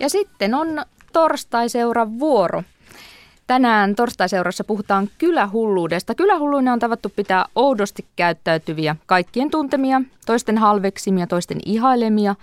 Ja 0.00 0.08
sitten 0.08 0.54
on 0.54 0.84
torstaiseuran 1.12 2.18
vuoro. 2.18 2.62
Tänään 3.46 3.94
torstaiseurassa 3.94 4.64
puhutaan 4.64 5.08
kylähulluudesta. 5.18 6.14
Kylähulluina 6.14 6.72
on 6.72 6.78
tavattu 6.78 7.12
pitää 7.16 7.44
oudosti 7.54 8.06
käyttäytyviä, 8.16 8.96
kaikkien 9.06 9.50
tuntemia, 9.50 10.02
toisten 10.26 10.58
halveksimia, 10.58 11.26
toisten 11.26 11.58
ihailemia, 11.66 12.34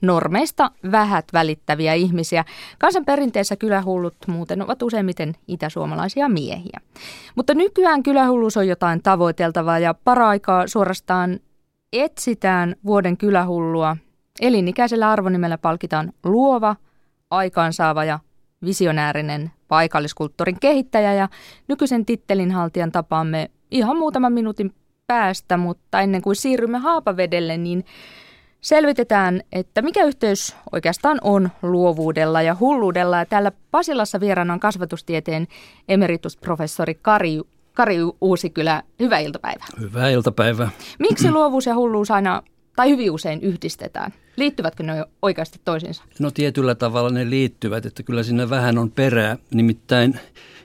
normeista 0.00 0.70
vähät 0.92 1.24
välittäviä 1.32 1.94
ihmisiä. 1.94 2.44
Kansan 2.78 3.04
perinteessä 3.04 3.56
kylähullut 3.56 4.16
muuten 4.26 4.62
ovat 4.62 4.82
useimmiten 4.82 5.34
itäsuomalaisia 5.48 6.28
miehiä. 6.28 6.80
Mutta 7.34 7.54
nykyään 7.54 8.02
kylähulluus 8.02 8.56
on 8.56 8.68
jotain 8.68 9.02
tavoiteltavaa 9.02 9.78
ja 9.78 9.94
paraikaa 9.94 10.66
suorastaan 10.66 11.40
etsitään 11.92 12.76
vuoden 12.84 13.16
kylähullua. 13.16 13.96
Elinikäisellä 14.40 15.10
arvonimellä 15.10 15.58
palkitaan 15.58 16.12
luova, 16.24 16.76
aikaansaava 17.30 18.04
ja 18.04 18.18
visionäärinen 18.64 19.50
paikalliskulttuurin 19.68 20.60
kehittäjä 20.60 21.14
ja 21.14 21.28
nykyisen 21.68 22.06
tittelinhaltijan 22.06 22.92
tapaamme 22.92 23.50
ihan 23.70 23.96
muutaman 23.96 24.32
minuutin 24.32 24.74
päästä, 25.06 25.56
mutta 25.56 26.00
ennen 26.00 26.22
kuin 26.22 26.36
siirrymme 26.36 26.78
Haapavedelle, 26.78 27.56
niin 27.56 27.84
selvitetään, 28.60 29.40
että 29.52 29.82
mikä 29.82 30.04
yhteys 30.04 30.56
oikeastaan 30.72 31.18
on 31.22 31.50
luovuudella 31.62 32.42
ja 32.42 32.56
hulluudella. 32.60 33.18
Ja 33.18 33.26
täällä 33.26 33.52
Pasilassa 33.70 34.20
vieraana 34.20 34.52
on 34.54 34.60
kasvatustieteen 34.60 35.46
emeritusprofessori 35.88 36.94
Kari, 36.94 37.40
Kari 37.74 37.96
Uusikylä. 38.20 38.82
Hyvää 39.00 39.18
iltapäivää. 39.18 39.66
Hyvää 39.80 40.08
iltapäivää. 40.08 40.70
Miksi 40.98 41.30
luovuus 41.30 41.66
ja 41.66 41.74
hulluus 41.74 42.10
aina 42.10 42.42
tai 42.78 42.90
hyvin 42.90 43.10
usein 43.10 43.40
yhdistetään? 43.42 44.14
Liittyvätkö 44.36 44.82
ne 44.82 45.04
oikeasti 45.22 45.60
toisiinsa? 45.64 46.02
No 46.18 46.30
tietyllä 46.30 46.74
tavalla 46.74 47.10
ne 47.10 47.30
liittyvät, 47.30 47.86
että 47.86 48.02
kyllä 48.02 48.22
siinä 48.22 48.50
vähän 48.50 48.78
on 48.78 48.90
perää. 48.90 49.38
Nimittäin 49.54 50.20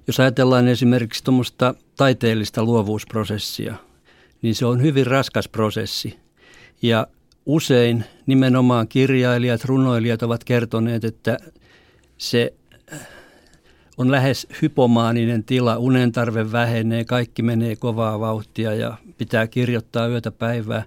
jos 0.08 0.20
ajatellaan 0.20 0.68
esimerkiksi 0.68 1.24
tuommoista 1.24 1.76
taiteellista 1.98 2.64
luovuusprosessia, 2.64 3.76
niin 4.42 4.56
se 4.56 4.66
on 4.66 4.82
hyvin 4.82 5.08
raskas 5.08 5.48
prosessi. 5.48 6.20
Ja 6.82 7.08
usein 7.46 8.04
nimenomaan 8.26 8.88
kirjailijat, 8.88 9.66
runoilijat 9.66 10.24
ovat 10.24 10.44
kertoneet, 10.44 11.04
että 11.04 11.38
se 12.18 12.54
on 13.98 14.12
lähes 14.12 14.48
hypomaaninen 14.62 15.44
tila, 15.44 15.78
unen 15.78 16.12
tarve 16.12 16.52
vähenee, 16.52 17.06
kaikki 17.06 17.42
menee 17.42 17.76
kovaa 17.76 18.20
vauhtia 18.20 18.74
ja 18.74 18.98
pitää 19.18 19.48
kirjoittaa 19.48 20.08
yötä 20.08 20.32
päivää. 20.32 20.84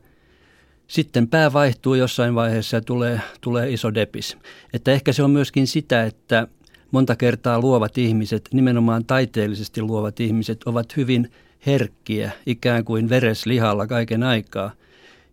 Sitten 0.86 1.28
pää 1.28 1.52
vaihtuu 1.52 1.94
jossain 1.94 2.34
vaiheessa 2.34 2.76
ja 2.76 2.80
tulee, 2.80 3.20
tulee 3.40 3.70
iso 3.72 3.94
depis. 3.94 4.36
Että 4.72 4.92
ehkä 4.92 5.12
se 5.12 5.22
on 5.22 5.30
myöskin 5.30 5.66
sitä, 5.66 6.04
että 6.04 6.48
monta 6.90 7.16
kertaa 7.16 7.60
luovat 7.60 7.98
ihmiset, 7.98 8.48
nimenomaan 8.52 9.04
taiteellisesti 9.04 9.82
luovat 9.82 10.20
ihmiset, 10.20 10.62
ovat 10.64 10.96
hyvin 10.96 11.32
herkkiä, 11.66 12.30
ikään 12.46 12.84
kuin 12.84 13.08
vereslihalla 13.08 13.86
kaiken 13.86 14.22
aikaa– 14.22 14.72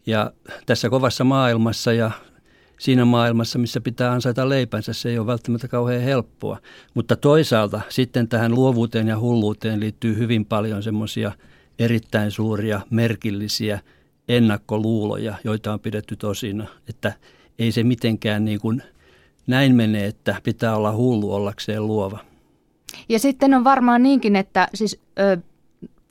ja 0.05 0.31
tässä 0.65 0.89
kovassa 0.89 1.23
maailmassa 1.23 1.93
ja 1.93 2.11
siinä 2.79 3.05
maailmassa, 3.05 3.59
missä 3.59 3.81
pitää 3.81 4.11
ansaita 4.11 4.49
leipänsä, 4.49 4.93
se 4.93 5.09
ei 5.09 5.17
ole 5.19 5.27
välttämättä 5.27 5.67
kauhean 5.67 6.01
helppoa. 6.01 6.57
Mutta 6.93 7.15
toisaalta 7.15 7.81
sitten 7.89 8.27
tähän 8.27 8.55
luovuuteen 8.55 9.07
ja 9.07 9.19
hulluuteen 9.19 9.79
liittyy 9.79 10.17
hyvin 10.17 10.45
paljon 10.45 10.83
semmoisia 10.83 11.31
erittäin 11.79 12.31
suuria, 12.31 12.81
merkillisiä 12.89 13.79
ennakkoluuloja, 14.27 15.35
joita 15.43 15.73
on 15.73 15.79
pidetty 15.79 16.15
tosina. 16.15 16.67
Että 16.89 17.13
ei 17.59 17.71
se 17.71 17.83
mitenkään 17.83 18.45
niin 18.45 18.59
kuin 18.59 18.83
näin 19.47 19.75
mene, 19.75 20.05
että 20.05 20.35
pitää 20.43 20.75
olla 20.75 20.91
hullu 20.91 21.33
ollakseen 21.33 21.87
luova. 21.87 22.19
Ja 23.09 23.19
sitten 23.19 23.53
on 23.53 23.63
varmaan 23.63 24.03
niinkin, 24.03 24.35
että 24.35 24.67
siis 24.73 24.99
ö, 25.19 25.37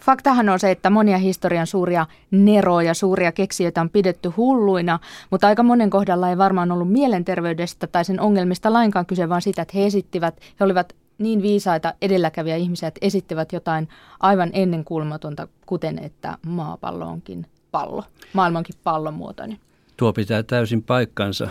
Faktahan 0.03 0.49
on 0.49 0.59
se, 0.59 0.71
että 0.71 0.91
monia 0.91 1.19
historian 1.19 1.67
suuria 1.67 2.07
neroja, 2.31 2.95
suuria 2.95 3.33
keksijöitä 3.33 3.81
on 3.81 3.91
pidetty 3.91 4.29
hulluina, 4.29 4.99
mutta 5.31 5.47
aika 5.47 5.63
monen 5.63 5.91
kohdalla 5.91 6.31
ei 6.31 6.39
varmaan 6.39 6.73
ollut 6.73 6.93
mielenterveydestä 6.93 7.87
tai 7.87 8.05
sen 8.05 8.21
ongelmista 8.21 8.73
lainkaan 8.73 9.07
kyse, 9.07 9.29
vaan 9.29 9.43
sitä, 9.43 9.63
että 9.63 9.79
he 9.79 9.87
esittivät, 9.87 10.41
he 10.61 10.65
olivat 10.65 10.93
niin 11.19 11.43
viisaita 11.43 11.95
edelläkäviä 12.03 12.57
ihmisiä, 12.57 12.89
että 12.89 12.99
esittivät 13.03 13.53
jotain 13.53 13.89
aivan 14.21 14.51
ennenkulmatonta, 14.53 15.49
kuten 15.67 15.99
että 15.99 16.39
maapallo 16.47 17.07
onkin 17.07 17.47
pallo, 17.73 18.05
maailmankin 18.33 18.75
pallon 18.85 19.15
muotoinen. 19.15 19.59
Tuo 19.97 20.13
pitää 20.13 20.43
täysin 20.43 20.83
paikkansa. 20.83 21.51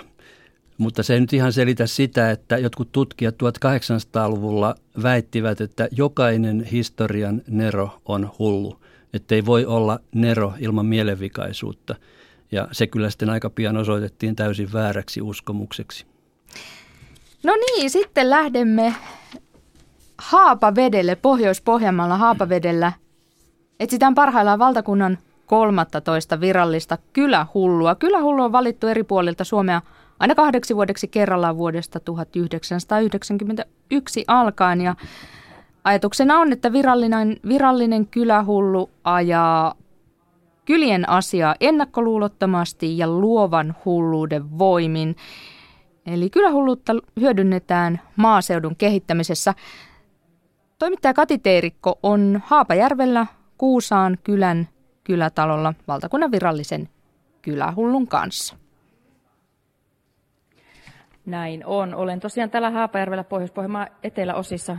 Mutta 0.77 1.03
se 1.03 1.13
ei 1.13 1.19
nyt 1.21 1.33
ihan 1.33 1.53
selitä 1.53 1.87
sitä, 1.87 2.31
että 2.31 2.57
jotkut 2.57 2.91
tutkijat 2.91 3.35
1800-luvulla 3.35 4.75
väittivät, 5.03 5.61
että 5.61 5.87
jokainen 5.91 6.63
historian 6.63 7.41
nero 7.47 7.89
on 8.05 8.31
hullu. 8.39 8.81
Että 9.13 9.35
ei 9.35 9.45
voi 9.45 9.65
olla 9.65 9.99
nero 10.15 10.53
ilman 10.59 10.85
mielenvikaisuutta. 10.85 11.95
Ja 12.51 12.67
se 12.71 12.87
kyllä 12.87 13.09
sitten 13.09 13.29
aika 13.29 13.49
pian 13.49 13.77
osoitettiin 13.77 14.35
täysin 14.35 14.73
vääräksi 14.73 15.21
uskomukseksi. 15.21 16.05
No 17.43 17.53
niin, 17.55 17.89
sitten 17.89 18.29
lähdemme 18.29 18.95
Haapavedelle, 20.17 21.15
Pohjois-Pohjanmaalla 21.15 22.17
Haapavedellä. 22.17 22.91
Etsitään 23.79 24.15
parhaillaan 24.15 24.59
valtakunnan 24.59 25.17
13 25.51 26.39
virallista 26.39 26.97
kylähullua. 27.13 27.95
Kylähullu 27.95 28.43
on 28.43 28.51
valittu 28.51 28.87
eri 28.87 29.03
puolilta 29.03 29.43
Suomea– 29.43 29.81
aina 30.21 30.35
kahdeksi 30.35 30.75
vuodeksi 30.75 31.07
kerrallaan 31.07 31.57
vuodesta 31.57 31.99
1991 31.99 34.25
alkaen. 34.27 34.81
Ja 34.81 34.95
ajatuksena 35.83 36.39
on, 36.39 36.51
että 36.51 36.73
virallinen, 36.73 37.37
virallinen 37.47 38.07
kylähullu 38.07 38.89
ajaa 39.03 39.75
kylien 40.65 41.09
asiaa 41.09 41.55
ennakkoluulottomasti 41.59 42.97
ja 42.97 43.07
luovan 43.07 43.75
hulluuden 43.85 44.59
voimin. 44.59 45.15
Eli 46.05 46.29
kylähulluutta 46.29 46.93
hyödynnetään 47.19 48.01
maaseudun 48.15 48.75
kehittämisessä. 48.75 49.53
Toimittaja 50.79 51.13
Kati 51.13 51.37
Teerikko 51.37 51.99
on 52.03 52.41
Haapajärvellä 52.45 53.25
Kuusaan 53.57 54.17
kylän 54.23 54.69
kylätalolla 55.03 55.73
valtakunnan 55.87 56.31
virallisen 56.31 56.89
kylähullun 57.41 58.07
kanssa. 58.07 58.55
Näin 61.25 61.65
on. 61.65 61.95
Olen 61.95 62.19
tosiaan 62.19 62.49
täällä 62.49 62.69
Haapajärvellä 62.69 63.23
Pohjois-Pohjanmaan 63.23 63.87
eteläosissa. 64.03 64.77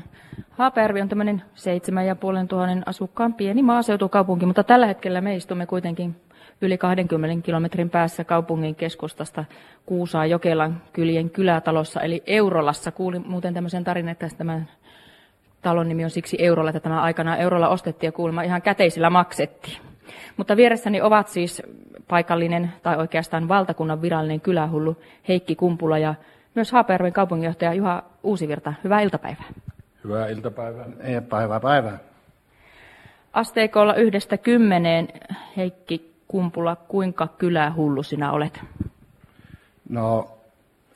Haapajärvi 0.50 1.00
on 1.00 1.09
tämmöinen 1.09 1.43
7500 1.55 2.69
asukkaan 2.87 3.34
pieni 3.34 3.62
maaseutukaupunki, 3.62 4.47
mutta 4.47 4.65
tällä 4.65 4.87
hetkellä 4.87 5.21
me 5.21 5.37
istumme 5.37 5.66
kuitenkin 5.66 6.16
yli 6.60 6.78
20 6.78 7.44
kilometrin 7.44 7.91
päässä 7.91 8.25
kaupungin 8.25 8.75
keskustasta 8.75 9.44
Kuusaa 9.87 10.27
Jokelan 10.27 10.83
kylien 10.93 11.31
kylätalossa, 11.31 12.00
eli 12.00 12.22
Eurolassa. 12.27 12.93
Kuulin 12.93 13.25
muuten 13.27 13.54
tämmöisen 13.54 13.84
tarinan, 13.84 14.12
että 14.12 14.28
tämän 14.39 14.69
talon 15.62 15.89
nimi 15.89 16.04
on 16.04 16.10
siksi 16.10 16.37
Eurolla, 16.41 16.71
että 16.71 16.81
tämä 16.81 17.03
aikana 17.03 17.37
Eurolla 17.37 17.69
ostettiin 17.69 18.09
ja 18.09 18.12
kuulemma 18.12 18.43
ihan 18.43 18.62
käteisillä 18.62 19.10
maksettiin. 19.10 19.91
Mutta 20.37 20.56
vieressäni 20.56 21.00
ovat 21.00 21.28
siis 21.28 21.62
paikallinen 22.09 22.73
tai 22.83 22.97
oikeastaan 22.97 23.49
valtakunnan 23.49 24.03
virallinen 24.03 24.41
kylähullu 24.41 24.97
Heikki 25.28 25.56
Kumpula 25.56 25.99
ja 25.99 26.15
myös 26.55 26.73
Haapajärven 26.73 27.12
kaupunginjohtaja 27.12 27.75
Juha 27.75 28.03
Uusivirta. 28.22 28.72
Hyvää 28.84 29.01
iltapäivää. 29.01 29.47
Hyvää 30.05 30.27
iltapäivää. 30.28 30.87
Ei, 31.01 31.21
päivää 31.21 31.61
päivää. 31.61 31.99
Asteikolla 33.33 33.95
yhdestä 33.95 34.37
kymmeneen, 34.37 35.09
Heikki 35.56 36.15
Kumpula, 36.28 36.77
kuinka 36.77 37.28
kylähullu 37.39 38.03
sinä 38.03 38.33
olet? 38.33 38.61
No, 39.89 40.31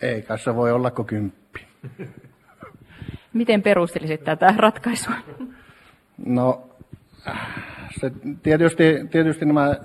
ei 0.01 0.25
se 0.45 0.55
voi 0.55 0.73
olla 0.73 0.91
kuin 0.91 1.07
kymppi. 1.07 1.67
Miten 3.33 3.63
perustelisit 3.63 4.25
tätä 4.25 4.55
ratkaisua? 4.57 5.15
No, 6.27 6.69
se 8.01 8.13
tietysti, 8.43 9.09
tietysti 9.11 9.45
nämä 9.45 9.77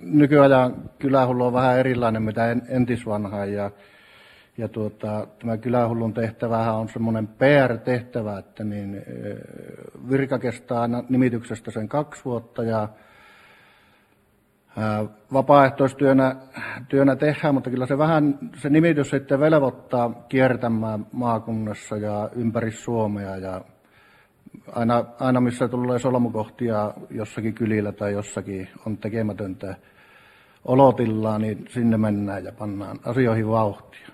nykyajan 0.00 0.90
kylähullu 0.98 1.46
on 1.46 1.52
vähän 1.52 1.78
erilainen 1.78 2.22
mitä 2.22 2.56
entisvanha 2.68 3.44
ja, 3.44 3.70
ja 4.58 4.68
tuota, 4.68 5.26
tämä 5.38 5.56
kylähullun 5.56 6.14
tehtävähän 6.14 6.74
on 6.74 6.88
semmoinen 6.88 7.28
PR-tehtävä, 7.28 8.38
että 8.38 8.64
niin, 8.64 9.02
virka 10.10 10.38
kestää 10.38 10.88
nimityksestä 11.08 11.70
sen 11.70 11.88
kaksi 11.88 12.24
vuotta 12.24 12.62
ja 12.62 12.88
vapaaehtoistyönä 15.32 16.36
työnä 16.88 17.16
tehdään, 17.16 17.54
mutta 17.54 17.70
kyllä 17.70 17.86
se 17.86 17.98
vähän 17.98 18.38
se 18.56 18.70
nimitys 18.70 19.10
sitten 19.10 19.40
velvoittaa 19.40 20.24
kiertämään 20.28 21.06
maakunnassa 21.12 21.96
ja 21.96 22.30
ympäri 22.36 22.70
Suomea 22.72 23.36
ja 23.36 23.60
aina, 24.72 25.04
aina 25.20 25.40
missä 25.40 25.68
tulee 25.68 25.98
solmukohtia 25.98 26.92
jossakin 27.10 27.54
kylillä 27.54 27.92
tai 27.92 28.12
jossakin 28.12 28.68
on 28.86 28.96
tekemätöntä 28.96 29.74
olotillaan, 30.64 31.40
niin 31.40 31.64
sinne 31.68 31.96
mennään 31.96 32.44
ja 32.44 32.52
pannaan 32.52 32.98
asioihin 33.04 33.48
vauhtia. 33.48 34.08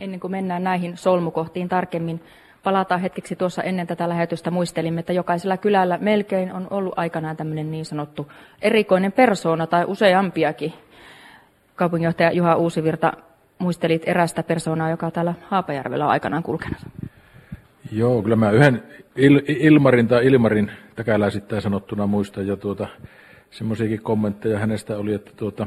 Ennen 0.00 0.20
kuin 0.20 0.30
mennään 0.30 0.64
näihin 0.64 0.96
solmukohtiin 0.96 1.68
tarkemmin, 1.68 2.20
palataan 2.64 3.00
hetkeksi 3.00 3.36
tuossa 3.36 3.62
ennen 3.62 3.86
tätä 3.86 4.08
lähetystä. 4.08 4.50
Muistelimme, 4.50 5.00
että 5.00 5.12
jokaisella 5.12 5.56
kylällä 5.56 5.98
melkein 5.98 6.52
on 6.52 6.66
ollut 6.70 6.94
aikanaan 6.96 7.36
tämmöinen 7.36 7.70
niin 7.70 7.84
sanottu 7.84 8.32
erikoinen 8.62 9.12
persoona 9.12 9.66
tai 9.66 9.84
useampiakin. 9.84 10.72
Kaupunginjohtaja 11.76 12.32
Juha 12.32 12.56
Uusivirta, 12.56 13.12
muistelit 13.58 14.02
erästä 14.06 14.42
persoonaa, 14.42 14.90
joka 14.90 15.10
täällä 15.10 15.34
Haapajärvellä 15.48 16.04
on 16.04 16.10
aikanaan 16.10 16.42
kulkenut. 16.42 16.78
Joo, 17.92 18.22
kyllä 18.22 18.36
mä 18.36 18.50
yhden 18.50 18.82
Il, 19.16 19.40
Ilmarin 19.46 20.08
tai 20.08 20.26
Ilmarin 20.26 20.70
täkäläisittäin 20.96 21.62
sanottuna 21.62 22.06
muistan 22.06 22.46
ja 22.46 22.56
tuota, 22.56 22.88
semmoisiakin 23.50 24.02
kommentteja 24.02 24.58
hänestä 24.58 24.96
oli, 24.96 25.14
että 25.14 25.30
tuota, 25.36 25.66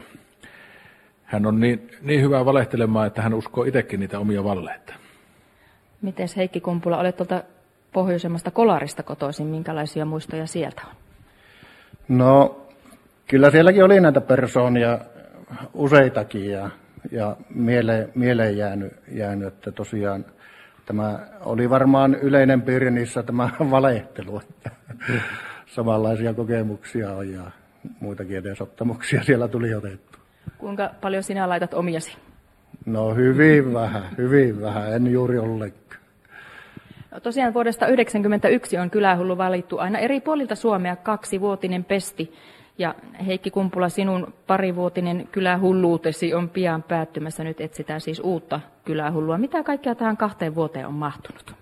hän 1.23 1.45
on 1.45 1.59
niin, 1.59 1.91
niin 2.01 2.21
hyvä 2.21 2.45
valehtelemaan, 2.45 3.07
että 3.07 3.21
hän 3.21 3.33
uskoo 3.33 3.63
itsekin 3.63 3.99
niitä 3.99 4.19
omia 4.19 4.43
valleita. 4.43 4.93
Miten 6.01 6.27
Heikki 6.37 6.61
Kumpula, 6.61 6.97
olet 6.97 7.17
tuolta 7.17 7.43
pohjoisemmasta 7.93 8.51
kolarista 8.51 9.03
kotoisin, 9.03 9.47
minkälaisia 9.47 10.05
muistoja 10.05 10.47
sieltä 10.47 10.81
on? 10.89 10.95
No, 12.07 12.61
kyllä 13.27 13.51
sielläkin 13.51 13.83
oli 13.83 13.99
näitä 13.99 14.21
persoonia 14.21 14.99
useitakin 15.73 16.51
ja, 16.51 16.69
ja 17.11 17.35
mieleen, 17.49 18.11
mieleen 18.15 18.57
jäänyt, 18.57 18.93
jäänyt, 19.11 19.47
että 19.47 19.71
tosiaan 19.71 20.25
tämä 20.87 21.19
oli 21.45 21.69
varmaan 21.69 22.15
yleinen 22.15 22.61
piirre 22.61 22.91
niissä 22.91 23.23
tämä 23.23 23.49
valehtelu, 23.71 24.39
että 24.39 24.71
samanlaisia 25.65 26.33
kokemuksia 26.33 27.11
on 27.11 27.31
ja 27.31 27.41
muitakin 27.99 28.37
edesottamuksia 28.37 29.23
siellä 29.23 29.47
tuli 29.47 29.75
otettu. 29.75 30.17
Kuinka 30.57 30.89
paljon 31.01 31.23
sinä 31.23 31.49
laitat 31.49 31.73
omiasi? 31.73 32.17
No 32.85 33.15
hyvin 33.15 33.73
vähän, 33.73 34.03
hyvin 34.17 34.61
vähän, 34.61 34.93
en 34.93 35.07
juuri 35.07 35.37
ollenkaan. 35.37 36.01
No, 37.11 37.19
tosiaan 37.19 37.53
vuodesta 37.53 37.85
1991 37.85 38.77
on 38.77 38.89
kylähullu 38.89 39.37
valittu 39.37 39.77
aina 39.77 39.99
eri 39.99 40.21
puolilta 40.21 40.55
Suomea 40.55 40.95
kaksivuotinen 40.95 41.83
pesti. 41.83 42.33
Ja 42.77 42.95
Heikki 43.25 43.51
Kumpula, 43.51 43.89
sinun 43.89 44.33
parivuotinen 44.47 45.27
kylähulluutesi 45.31 46.33
on 46.33 46.49
pian 46.49 46.83
päättymässä. 46.83 47.43
Nyt 47.43 47.61
etsitään 47.61 48.01
siis 48.01 48.19
uutta 48.19 48.59
kylähullua. 48.85 49.37
Mitä 49.37 49.63
kaikkea 49.63 49.95
tähän 49.95 50.17
kahteen 50.17 50.55
vuoteen 50.55 50.87
on 50.87 50.93
mahtunut? 50.93 51.55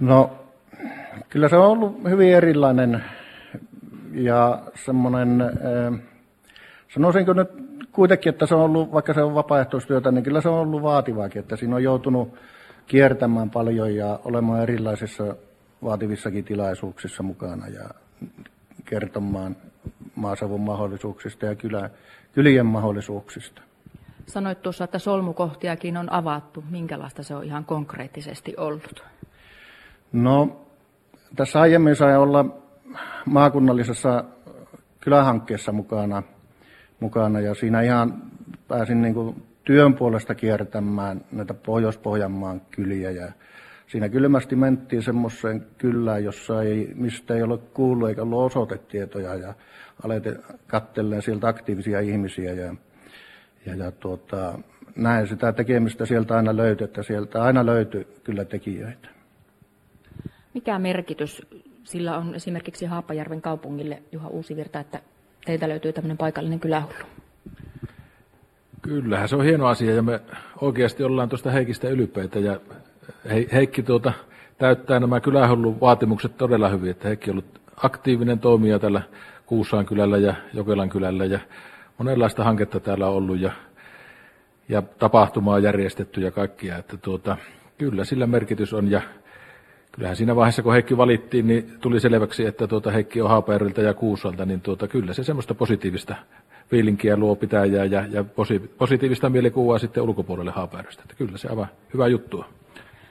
No, 0.00 0.30
kyllä 1.28 1.48
se 1.48 1.56
on 1.56 1.66
ollut 1.66 2.02
hyvin 2.08 2.34
erilainen 2.34 3.04
ja 4.12 4.62
semmoinen, 4.74 5.40
äh, 5.40 6.00
sanoisinko 6.88 7.32
nyt 7.32 7.48
kuitenkin, 7.92 8.30
että 8.30 8.46
se 8.46 8.54
on 8.54 8.60
ollut, 8.60 8.92
vaikka 8.92 9.14
se 9.14 9.22
on 9.22 9.34
vapaaehtoistyötä, 9.34 10.12
niin 10.12 10.24
kyllä 10.24 10.40
se 10.40 10.48
on 10.48 10.58
ollut 10.58 10.82
vaativaakin, 10.82 11.40
että 11.40 11.56
siinä 11.56 11.76
on 11.76 11.82
joutunut 11.82 12.34
kiertämään 12.86 13.50
paljon 13.50 13.94
ja 13.94 14.18
olemaan 14.24 14.62
erilaisissa 14.62 15.36
vaativissakin 15.84 16.44
tilaisuuksissa 16.44 17.22
mukana 17.22 17.68
ja 17.68 17.88
kertomaan 18.90 19.56
maaseudun 20.14 20.60
mahdollisuuksista 20.60 21.46
ja 21.46 21.54
kylä, 21.54 21.90
kylien 22.32 22.66
mahdollisuuksista. 22.66 23.62
Sanoit 24.26 24.62
tuossa, 24.62 24.84
että 24.84 24.98
solmukohtiakin 24.98 25.96
on 25.96 26.12
avattu. 26.12 26.64
Minkälaista 26.70 27.22
se 27.22 27.34
on 27.34 27.44
ihan 27.44 27.64
konkreettisesti 27.64 28.54
ollut? 28.56 29.04
No, 30.12 30.66
tässä 31.36 31.60
aiemmin 31.60 31.96
sai 31.96 32.16
olla 32.16 32.44
maakunnallisessa 33.26 34.24
kylähankkeessa 35.00 35.72
mukana, 35.72 36.22
mukana 37.00 37.40
ja 37.40 37.54
siinä 37.54 37.80
ihan 37.80 38.22
pääsin 38.68 39.02
niin 39.02 39.14
kuin 39.14 39.42
työn 39.64 39.94
puolesta 39.94 40.34
kiertämään 40.34 41.24
näitä 41.32 41.54
Pohjois-Pohjanmaan 41.54 42.60
kyliä 42.70 43.10
ja 43.10 43.32
siinä 43.88 44.08
kylmästi 44.08 44.56
mentiin 44.56 45.02
semmoiseen 45.02 45.66
kylään, 45.78 46.24
jossa 46.24 46.62
ei, 46.62 46.92
mistä 46.94 47.34
ei 47.34 47.42
ole 47.42 47.58
kuullut 47.58 48.08
eikä 48.08 48.22
ollut 48.22 48.46
osoitetietoja 48.46 49.34
ja 49.34 49.54
aletin 50.04 50.38
kattelemaan 50.66 51.22
sieltä 51.22 51.48
aktiivisia 51.48 52.00
ihmisiä 52.00 52.52
ja, 52.52 52.74
ja, 53.66 53.74
ja 53.74 53.90
tuota, 53.90 54.58
näin 54.96 55.28
sitä 55.28 55.52
tekemistä 55.52 56.06
sieltä 56.06 56.36
aina 56.36 56.56
löytyi, 56.56 56.84
että 56.84 57.02
sieltä 57.02 57.42
aina 57.42 57.66
löytyi 57.66 58.08
kyllä 58.24 58.44
tekijöitä. 58.44 59.08
Mikä 60.54 60.78
merkitys 60.78 61.42
sillä 61.84 62.18
on 62.18 62.34
esimerkiksi 62.34 62.86
Haapajärven 62.86 63.42
kaupungille, 63.42 64.02
Juha 64.12 64.28
Uusivirta, 64.28 64.80
että 64.80 65.00
teiltä 65.46 65.68
löytyy 65.68 65.92
tämmöinen 65.92 66.18
paikallinen 66.18 66.60
kylähullu? 66.60 66.94
Kyllähän 68.82 69.28
se 69.28 69.36
on 69.36 69.44
hieno 69.44 69.66
asia 69.66 69.94
ja 69.94 70.02
me 70.02 70.20
oikeasti 70.60 71.04
ollaan 71.04 71.28
tuosta 71.28 71.50
Heikistä 71.50 71.88
ylpeitä 71.88 72.38
ja 72.38 72.60
Heikki 73.52 73.82
tuota, 73.82 74.12
täyttää 74.58 75.00
nämä 75.00 75.20
kylähullun 75.20 75.80
vaatimukset 75.80 76.36
todella 76.36 76.68
hyvin, 76.68 76.90
että 76.90 77.08
Heikki 77.08 77.30
on 77.30 77.34
ollut 77.34 77.60
aktiivinen 77.76 78.38
toimija 78.38 78.78
tällä 78.78 79.02
Kuusaan 79.46 79.86
kylällä 79.86 80.18
ja 80.18 80.34
Jokelan 80.54 80.88
kylällä 80.88 81.24
ja 81.24 81.38
monenlaista 81.98 82.44
hanketta 82.44 82.80
täällä 82.80 83.08
on 83.08 83.14
ollut 83.14 83.40
ja, 83.40 83.52
ja 84.68 84.82
tapahtumaa 84.82 85.58
järjestetty 85.58 86.20
ja 86.20 86.30
kaikkia, 86.30 86.76
että 86.76 86.96
tuota, 86.96 87.36
kyllä 87.78 88.04
sillä 88.04 88.26
merkitys 88.26 88.74
on 88.74 88.90
ja 88.90 89.00
kyllähän 89.92 90.16
siinä 90.16 90.36
vaiheessa, 90.36 90.62
kun 90.62 90.72
Heikki 90.72 90.96
valittiin, 90.96 91.46
niin 91.46 91.72
tuli 91.80 92.00
selväksi, 92.00 92.46
että 92.46 92.66
tuota 92.66 92.90
Heikki 92.90 93.20
on 93.20 93.30
Haapaerilta 93.30 93.80
ja 93.80 93.94
Kuusalta, 93.94 94.44
niin 94.44 94.60
tuota, 94.60 94.88
kyllä 94.88 95.12
se 95.12 95.24
semmoista 95.24 95.54
positiivista 95.54 96.14
fiilinkiä 96.70 97.16
luo 97.16 97.36
pitäjää 97.36 97.84
ja, 97.84 98.04
ja 98.10 98.24
positiivista 98.78 99.30
mielikuvaa 99.30 99.78
sitten 99.78 100.02
ulkopuolelle 100.02 100.50
Haapaeristä. 100.50 101.02
Että 101.02 101.14
kyllä 101.14 101.38
se 101.38 101.48
aivan 101.48 101.68
hyvä 101.94 102.08
juttu 102.08 102.44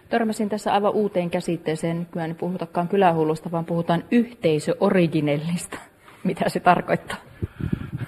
Törmäsin 0.09 0.49
tässä 0.49 0.73
aivan 0.73 0.93
uuteen 0.93 1.29
käsitteeseen. 1.29 1.99
Nykyään 1.99 2.29
ei 2.29 2.35
puhutakaan 2.35 2.87
kylähullusta, 2.87 3.51
vaan 3.51 3.65
puhutaan 3.65 4.03
yhteisöoriginellista. 4.11 5.77
Mitä 6.23 6.49
se 6.49 6.59
tarkoittaa? 6.59 7.17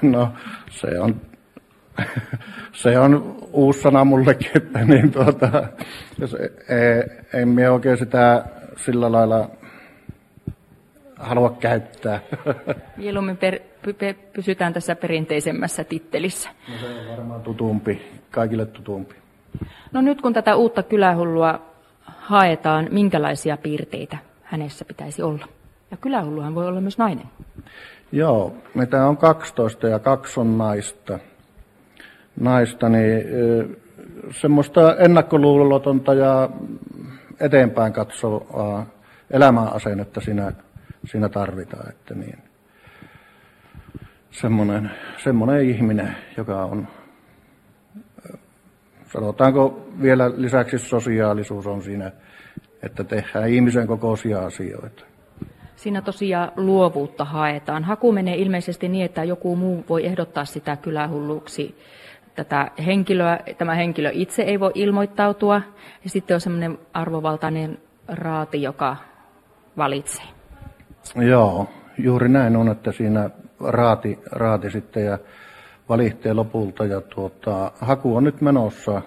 No, 0.01 0.29
se 0.69 0.99
on, 0.99 1.21
se 2.71 2.99
on 2.99 3.37
uusi 3.51 3.81
sana 3.81 4.05
mullekin, 4.05 4.51
että 4.55 4.85
niin 4.85 5.11
tuota, 5.11 5.63
jos 6.19 6.33
ei, 6.33 7.39
ei 7.39 7.45
me 7.45 7.69
oikein 7.69 7.97
sitä 7.97 8.45
sillä 8.77 9.11
lailla 9.11 9.49
halua 11.19 11.57
käyttää. 11.59 12.19
Mieluummin 12.97 13.37
per, 13.37 13.59
py, 13.81 14.13
pysytään 14.33 14.73
tässä 14.73 14.95
perinteisemmässä 14.95 15.83
tittelissä. 15.83 16.49
No 16.67 16.77
se 16.79 16.85
on 16.85 17.17
varmaan 17.17 17.41
tutumpi, 17.41 18.01
kaikille 18.31 18.65
tutumpi. 18.65 19.15
No 19.91 20.01
nyt 20.01 20.21
kun 20.21 20.33
tätä 20.33 20.55
uutta 20.55 20.83
kylähullua 20.83 21.68
haetaan, 22.19 22.87
minkälaisia 22.91 23.57
piirteitä 23.57 24.17
hänessä 24.43 24.85
pitäisi 24.85 25.21
olla? 25.21 25.47
Ja 25.91 25.97
kylähulluhan 25.97 26.55
voi 26.55 26.67
olla 26.67 26.81
myös 26.81 26.97
nainen. 26.97 27.25
Joo, 28.11 28.53
meitä 28.73 29.07
on 29.07 29.17
12 29.17 29.87
ja 29.87 29.99
kaksi 29.99 30.39
on 30.39 30.57
naista. 30.57 31.19
Naista, 32.39 32.89
niin 32.89 33.23
semmoista 34.31 34.95
ennakkoluulotonta 34.95 36.13
ja 36.13 36.49
eteenpäin 37.39 37.93
katsovaa 37.93 38.85
elämänasennetta 39.31 40.21
siinä, 40.21 40.51
siinä 41.05 41.29
tarvitaan. 41.29 41.89
Että 41.89 42.13
niin, 42.13 42.37
semmoinen, 44.31 44.91
semmoinen 45.23 45.61
ihminen, 45.61 46.15
joka 46.37 46.65
on, 46.65 46.87
sanotaanko 49.13 49.87
vielä 50.01 50.31
lisäksi 50.35 50.79
sosiaalisuus 50.79 51.67
on 51.67 51.81
siinä, 51.81 52.11
että 52.83 53.03
tehdään 53.03 53.49
ihmisen 53.49 53.87
kokoisia 53.87 54.39
asioita. 54.39 55.03
Siinä 55.75 56.01
tosiaan 56.01 56.51
luovuutta 56.55 57.25
haetaan. 57.25 57.83
Haku 57.83 58.11
menee 58.11 58.35
ilmeisesti 58.35 58.89
niin, 58.89 59.05
että 59.05 59.23
joku 59.23 59.55
muu 59.55 59.85
voi 59.89 60.05
ehdottaa 60.05 60.45
sitä 60.45 60.75
kylähulluksi 60.75 61.75
tätä 62.35 62.71
henkilöä. 62.85 63.39
Tämä 63.57 63.75
henkilö 63.75 64.09
itse 64.13 64.41
ei 64.41 64.59
voi 64.59 64.71
ilmoittautua. 64.75 65.61
Ja 66.03 66.09
sitten 66.09 66.35
on 66.35 66.41
semmoinen 66.41 66.77
arvovaltainen 66.93 67.77
raati, 68.07 68.61
joka 68.61 68.97
valitsee. 69.77 70.25
Joo, 71.15 71.67
juuri 71.97 72.29
näin 72.29 72.55
on, 72.55 72.71
että 72.71 72.91
siinä 72.91 73.29
raati, 73.59 74.19
raati 74.31 74.71
sitten 74.71 75.05
ja 75.05 75.19
valitsee 75.89 76.33
lopulta. 76.33 76.85
Ja 76.85 77.01
tuota, 77.01 77.71
haku 77.81 78.15
on 78.15 78.23
nyt 78.23 78.41
menossa 78.41 79.01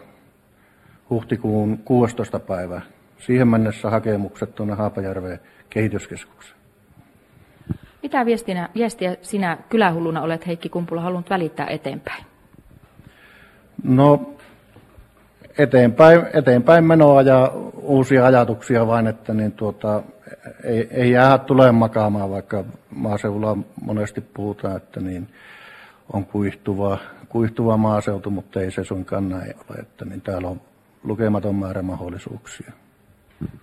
huhtikuun 1.10 1.78
16. 1.78 2.38
päivä. 2.38 2.80
Siihen 3.18 3.48
mennessä 3.48 3.90
hakemukset 3.90 4.54
tuonne 4.54 4.74
Haapajärveen 4.74 5.40
kehityskeskukseen. 5.70 6.62
Mitä 8.02 8.26
viestinä, 8.26 8.68
viestiä 8.74 9.16
sinä 9.22 9.58
kylähulluna 9.68 10.22
olet, 10.22 10.46
Heikki 10.46 10.68
Kumpula, 10.68 11.00
halunnut 11.00 11.30
välittää 11.30 11.66
eteenpäin? 11.66 12.24
No, 13.84 14.34
eteenpäin, 15.58 16.20
eteenpäin 16.34 16.84
menoa 16.84 17.22
ja 17.22 17.52
uusia 17.74 18.26
ajatuksia 18.26 18.86
vain, 18.86 19.06
että 19.06 19.34
niin 19.34 19.52
tuota, 19.52 20.02
ei, 20.64 20.88
ei 20.90 21.10
jää 21.10 21.38
tulee 21.38 21.72
makaamaan, 21.72 22.30
vaikka 22.30 22.64
maaseudulla 22.90 23.58
monesti 23.82 24.20
puhutaan, 24.20 24.76
että 24.76 25.00
niin 25.00 25.28
on 26.12 26.26
kuihtuva, 26.26 26.98
kuihtuva 27.28 27.76
maaseutu, 27.76 28.30
mutta 28.30 28.60
ei 28.60 28.70
se 28.70 28.84
suinkaan 28.84 29.28
näin 29.28 29.54
ole. 29.70 29.78
Että 29.78 30.04
niin 30.04 30.20
täällä 30.20 30.48
on 30.48 30.60
lukematon 31.04 31.54
määrä 31.54 31.82
mahdollisuuksia. 31.82 32.72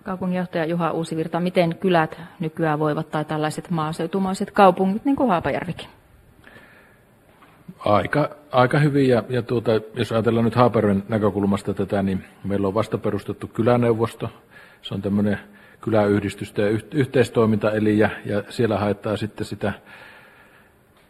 Kaupunginjohtaja 0.02 0.64
Juha 0.64 0.90
Uusivirta, 0.90 1.40
miten 1.40 1.76
kylät 1.76 2.20
nykyään 2.40 2.78
voivat 2.78 3.10
tai 3.10 3.24
tällaiset 3.24 3.70
maaseutumaiset 3.70 4.50
kaupungit, 4.50 5.04
niin 5.04 5.16
kuin 5.16 5.28
Haapajärvikin? 5.28 5.88
Aika, 7.78 8.30
aika 8.52 8.78
hyvin 8.78 9.08
ja, 9.08 9.22
ja 9.28 9.42
tuota, 9.42 9.70
jos 9.94 10.12
ajatellaan 10.12 10.44
nyt 10.44 10.54
Haaperven 10.54 11.02
näkökulmasta 11.08 11.74
tätä, 11.74 12.02
niin 12.02 12.24
meillä 12.44 12.68
on 12.68 12.74
vasta 12.74 12.98
perustettu 12.98 13.46
kyläneuvosto. 13.46 14.30
Se 14.82 14.94
on 14.94 15.02
tämmöinen 15.02 15.38
kyläyhdistystä 15.80 16.62
ja 16.62 16.68
yhteistoimintaeli 16.94 17.98
ja, 17.98 18.10
ja 18.24 18.42
siellä 18.48 18.78
haetaan 18.78 19.18
sitten 19.18 19.46
sitä 19.46 19.72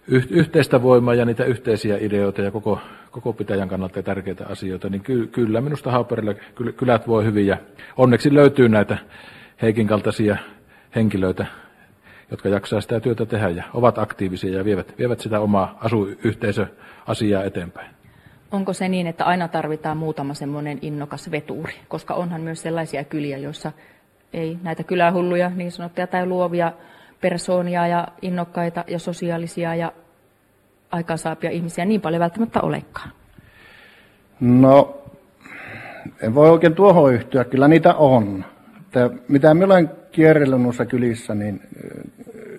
yhteistä 0.09 0.83
voimaa 0.83 1.15
ja 1.15 1.25
niitä 1.25 1.45
yhteisiä 1.45 1.99
ideoita 2.01 2.43
ja 2.43 2.51
koko, 2.51 2.81
koko 3.11 3.33
pitäjän 3.33 3.69
kannalta 3.69 4.03
tärkeitä 4.03 4.47
asioita, 4.47 4.89
niin 4.89 5.03
ky, 5.03 5.27
kyllä 5.27 5.61
minusta 5.61 5.91
Haaperilla 5.91 6.35
kylät 6.77 7.09
voi 7.09 7.25
hyvin 7.25 7.47
ja 7.47 7.57
onneksi 7.97 8.35
löytyy 8.35 8.69
näitä 8.69 8.99
Heikin 9.63 9.87
kaltaisia 9.87 10.37
henkilöitä, 10.95 11.47
jotka 12.31 12.49
jaksaa 12.49 12.81
sitä 12.81 13.01
työtä 13.01 13.27
tehdä 13.27 13.49
ja 13.49 13.65
ovat 13.75 13.99
aktiivisia 13.99 14.59
ja 14.59 14.65
vievät, 14.65 14.99
vievät 14.99 15.21
sitä 15.21 15.41
omaa 15.41 15.79
asuyhteisöasiaa 15.81 17.45
eteenpäin. 17.45 17.91
Onko 18.51 18.73
se 18.73 18.89
niin, 18.89 19.07
että 19.07 19.25
aina 19.25 19.49
tarvitaan 19.49 19.97
muutama 19.97 20.35
semmoinen 20.35 20.79
innokas 20.83 21.31
vetuuri, 21.31 21.73
koska 21.89 22.15
onhan 22.15 22.41
myös 22.41 22.63
sellaisia 22.63 23.05
kyliä, 23.05 23.39
joissa 23.39 23.73
ei 24.33 24.59
näitä 24.63 24.83
kylähulluja, 24.83 25.51
niin 25.55 25.73
sanottuja 25.73 26.07
tai 26.07 26.27
luovia 26.27 26.73
persoonia 27.21 27.87
ja 27.87 28.09
innokkaita 28.23 28.85
ja 28.87 28.99
sosiaalisia 28.99 29.75
ja 29.75 29.93
aikaansaapia 30.91 31.51
ihmisiä 31.51 31.85
niin 31.85 32.01
paljon 32.01 32.21
välttämättä 32.21 32.61
olekaan? 32.61 33.11
No, 34.41 35.03
en 36.23 36.35
voi 36.35 36.51
oikein 36.51 36.75
tuohon 36.75 37.15
yhtyä. 37.15 37.45
Kyllä 37.45 37.69
niitä 37.69 37.95
on. 37.95 38.45
Että 38.81 39.11
mitä 39.29 39.55
minä 39.55 39.67
olen 39.67 39.91
kierrellyt 40.13 40.63
noissa 40.63 40.87
kylissä, 40.87 41.35
niin 41.35 41.61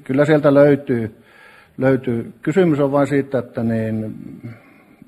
kyllä 0.03 0.25
sieltä 0.25 0.53
löytyy, 0.53 1.24
löytyy. 1.77 2.34
Kysymys 2.41 2.80
on 2.80 2.91
vain 2.91 3.08
siitä, 3.08 3.39
että 3.39 3.63
niin 3.63 4.15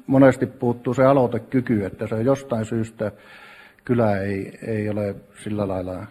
monesti 0.07 0.45
puuttuu 0.45 0.93
se 0.93 1.05
aloitekyky, 1.05 1.85
että 1.85 2.07
se 2.07 2.21
jostain 2.21 2.65
syystä 2.65 3.11
kylä 3.85 4.17
ei, 4.17 4.59
ei 4.67 4.89
ole 4.89 5.15
sillä 5.43 5.67
lailla 5.67 6.07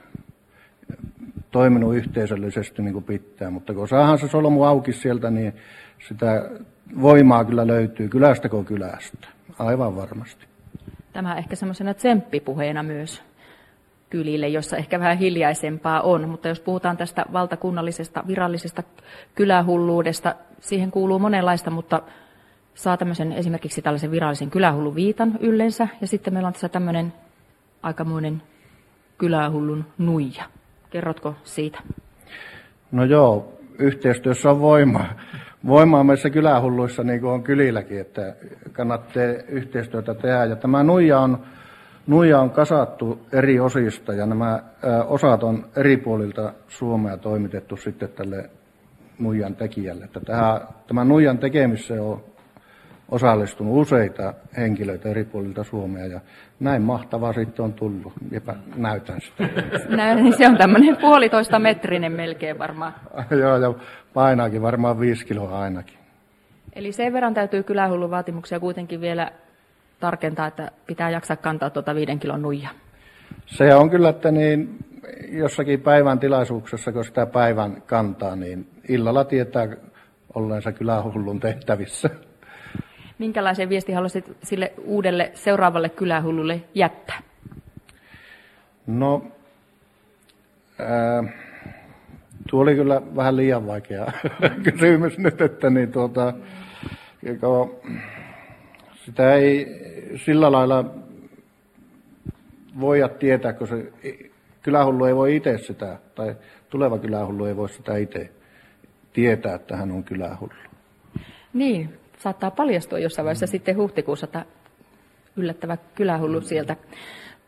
toiminut 1.53 1.97
yhteisöllisesti 1.97 2.83
niin 2.83 2.93
kuin 2.93 3.05
pitää. 3.05 3.51
Mutta 3.51 3.75
kun 3.75 3.89
saadaan 3.89 4.19
se 4.19 4.29
solmu 4.29 4.63
auki 4.63 4.93
sieltä, 4.93 5.31
niin 5.31 5.53
sitä 6.09 6.51
voimaa 7.01 7.45
kyllä 7.45 7.67
löytyy 7.67 8.09
kylästä 8.09 8.49
kuin 8.49 8.65
kylästä. 8.65 9.29
Aivan 9.59 9.97
varmasti. 9.97 10.47
Tämä 11.13 11.37
ehkä 11.37 11.57
semmoisena 11.57 11.95
tsemppipuheena 11.95 12.83
myös 12.83 13.23
kylille, 14.11 14.49
jossa 14.49 14.77
ehkä 14.77 15.01
vähän 15.01 15.19
hiljaisempaa 15.19 16.01
on. 16.01 16.29
Mutta 16.29 16.49
jos 16.49 16.61
puhutaan 16.61 16.97
tästä 16.97 17.25
valtakunnallisesta 17.33 18.25
virallisesta 18.27 18.83
kylähulluudesta, 19.35 20.35
siihen 20.61 20.91
kuuluu 20.91 21.19
monenlaista, 21.19 21.71
mutta 21.71 22.03
saa 22.75 22.97
tämmöisen 22.97 23.33
esimerkiksi 23.33 23.83
tällaisen 23.83 24.11
virallisen 24.11 24.51
kylähulluviitan 24.51 25.39
yllensä. 25.41 25.89
Ja 26.01 26.07
sitten 26.07 26.33
meillä 26.35 26.47
on 26.47 26.53
tässä 26.53 26.69
tämmöinen 26.69 27.13
aikamoinen 27.83 28.43
kylähullun 29.19 29.85
nuija. 29.99 30.45
Kerrotko 30.93 31.35
siitä? 31.45 31.79
No 32.93 33.05
joo, 33.05 33.59
yhteistyössä 33.79 34.51
on 34.51 34.61
voimaa. 34.61 35.15
Voimaa 35.67 36.05
meissä 36.05 36.31
kylähulluissa, 36.31 37.05
niin 37.05 37.21
kuin 37.21 37.31
on 37.31 37.43
kylilläkin, 37.43 38.01
että 38.01 38.37
kannattaa 38.73 39.23
yhteistyötä 39.49 40.15
tehdä. 40.15 40.45
Ja 40.45 40.57
tämä 40.57 40.83
nuija 40.83 41.21
on, 41.21 41.39
nuija 42.07 42.41
on 42.41 42.51
kasattu 42.51 43.27
eri 43.33 43.61
osista 43.61 44.13
ja 44.13 44.27
nämä 44.27 44.63
osat 45.07 45.43
on 45.43 45.65
eri 45.77 45.97
puolilta 45.97 46.53
Suomea 46.69 47.17
toimitettu 47.17 47.77
sitten 47.77 48.09
tälle 48.09 48.51
nuijan 49.19 49.57
tekijälle. 49.57 50.05
Että 50.05 50.21
tähän, 50.21 50.61
tämän 50.87 51.09
nuijan 51.09 51.39
tekemiseen 51.39 52.01
on 52.03 52.25
osallistunut 53.13 53.77
useita 53.77 54.35
henkilöitä 54.57 55.09
eri 55.09 55.25
puolilta 55.25 55.65
Suomea 55.65 56.07
ja 56.07 56.21
näin 56.61 56.83
mahtavaa 56.83 57.33
sitten 57.33 57.65
on 57.65 57.73
tullut. 57.73 58.13
Jepä 58.31 58.55
näytän 58.77 59.21
sitä. 59.21 59.49
Näin, 59.97 60.23
niin 60.23 60.37
se 60.37 60.49
on 60.49 60.57
tämmöinen 60.57 60.97
puolitoista 60.97 61.59
metrinen 61.59 62.13
melkein 62.13 62.59
varmaan. 62.59 62.95
Joo, 63.41 63.57
ja 63.57 63.75
painaakin 64.15 64.63
varmaan 64.63 65.01
viisi 65.01 65.27
kiloa 65.27 65.61
ainakin. 65.61 65.99
Eli 66.73 66.93
sen 66.93 67.13
verran 67.13 67.35
täytyy 67.35 67.63
kylähullun 67.63 68.11
vaatimuksia 68.11 68.61
kuitenkin 68.61 69.01
vielä 69.01 69.33
tarkentaa, 70.01 70.47
että 70.47 70.71
pitää 70.87 71.11
jaksaa 71.11 71.37
kantaa 71.37 71.71
tuota 71.71 71.95
viiden 71.95 72.19
kilon 72.19 72.43
nuija. 72.43 72.69
Se 73.47 73.75
on 73.75 73.91
kyllä, 73.91 74.09
että 74.09 74.31
niin 74.31 74.79
jossakin 75.29 75.81
päivän 75.81 76.19
tilaisuuksessa, 76.19 76.93
kun 76.93 77.05
sitä 77.05 77.27
päivän 77.27 77.83
kantaa, 77.87 78.37
niin 78.37 78.67
illalla 78.89 79.25
tietää 79.25 79.69
olleensa 80.35 80.73
kylähullun 80.73 81.41
tehtävissä. 81.41 82.11
Minkälaisen 83.23 83.69
viesti 83.69 83.93
haluaisit 83.93 84.37
sille 84.43 84.73
uudelle 84.85 85.31
seuraavalle 85.35 85.89
kylähullulle 85.89 86.63
jättää? 86.75 87.23
No, 88.87 89.27
ää, 90.79 91.25
tuo 92.51 92.63
oli 92.63 92.75
kyllä 92.75 93.03
vähän 93.17 93.37
liian 93.37 93.67
vaikea 93.67 94.13
kysymys 94.65 95.19
nyt, 95.19 95.41
että 95.41 95.71
niin 95.71 95.93
tuota, 95.93 96.35
sitä 99.05 99.35
ei 99.35 99.67
sillä 100.25 100.53
lailla 100.53 100.85
voida 102.81 103.09
tietää, 103.09 103.53
kun 103.53 103.69
se 103.69 103.93
kylähullu 104.63 105.05
ei 105.05 105.17
voi 105.17 105.37
itse 105.37 105.59
sitä, 105.59 105.99
tai 106.15 106.37
tuleva 106.71 106.99
kylähullu 106.99 107.45
ei 107.45 107.57
voi 107.57 107.69
sitä 107.69 107.97
itse 107.97 108.31
tietää, 109.13 109.55
että 109.55 109.77
hän 109.77 109.93
on 109.93 110.05
kylähullu. 110.05 110.55
Niin, 111.53 112.02
saattaa 112.23 112.51
paljastua 112.51 112.99
jossain 112.99 113.25
vaiheessa 113.25 113.47
mm. 113.47 113.51
sitten 113.51 113.77
huhtikuussa, 113.77 114.25
että 114.25 114.45
yllättävä 115.37 115.77
kylähullu 115.95 116.41
sieltä 116.41 116.77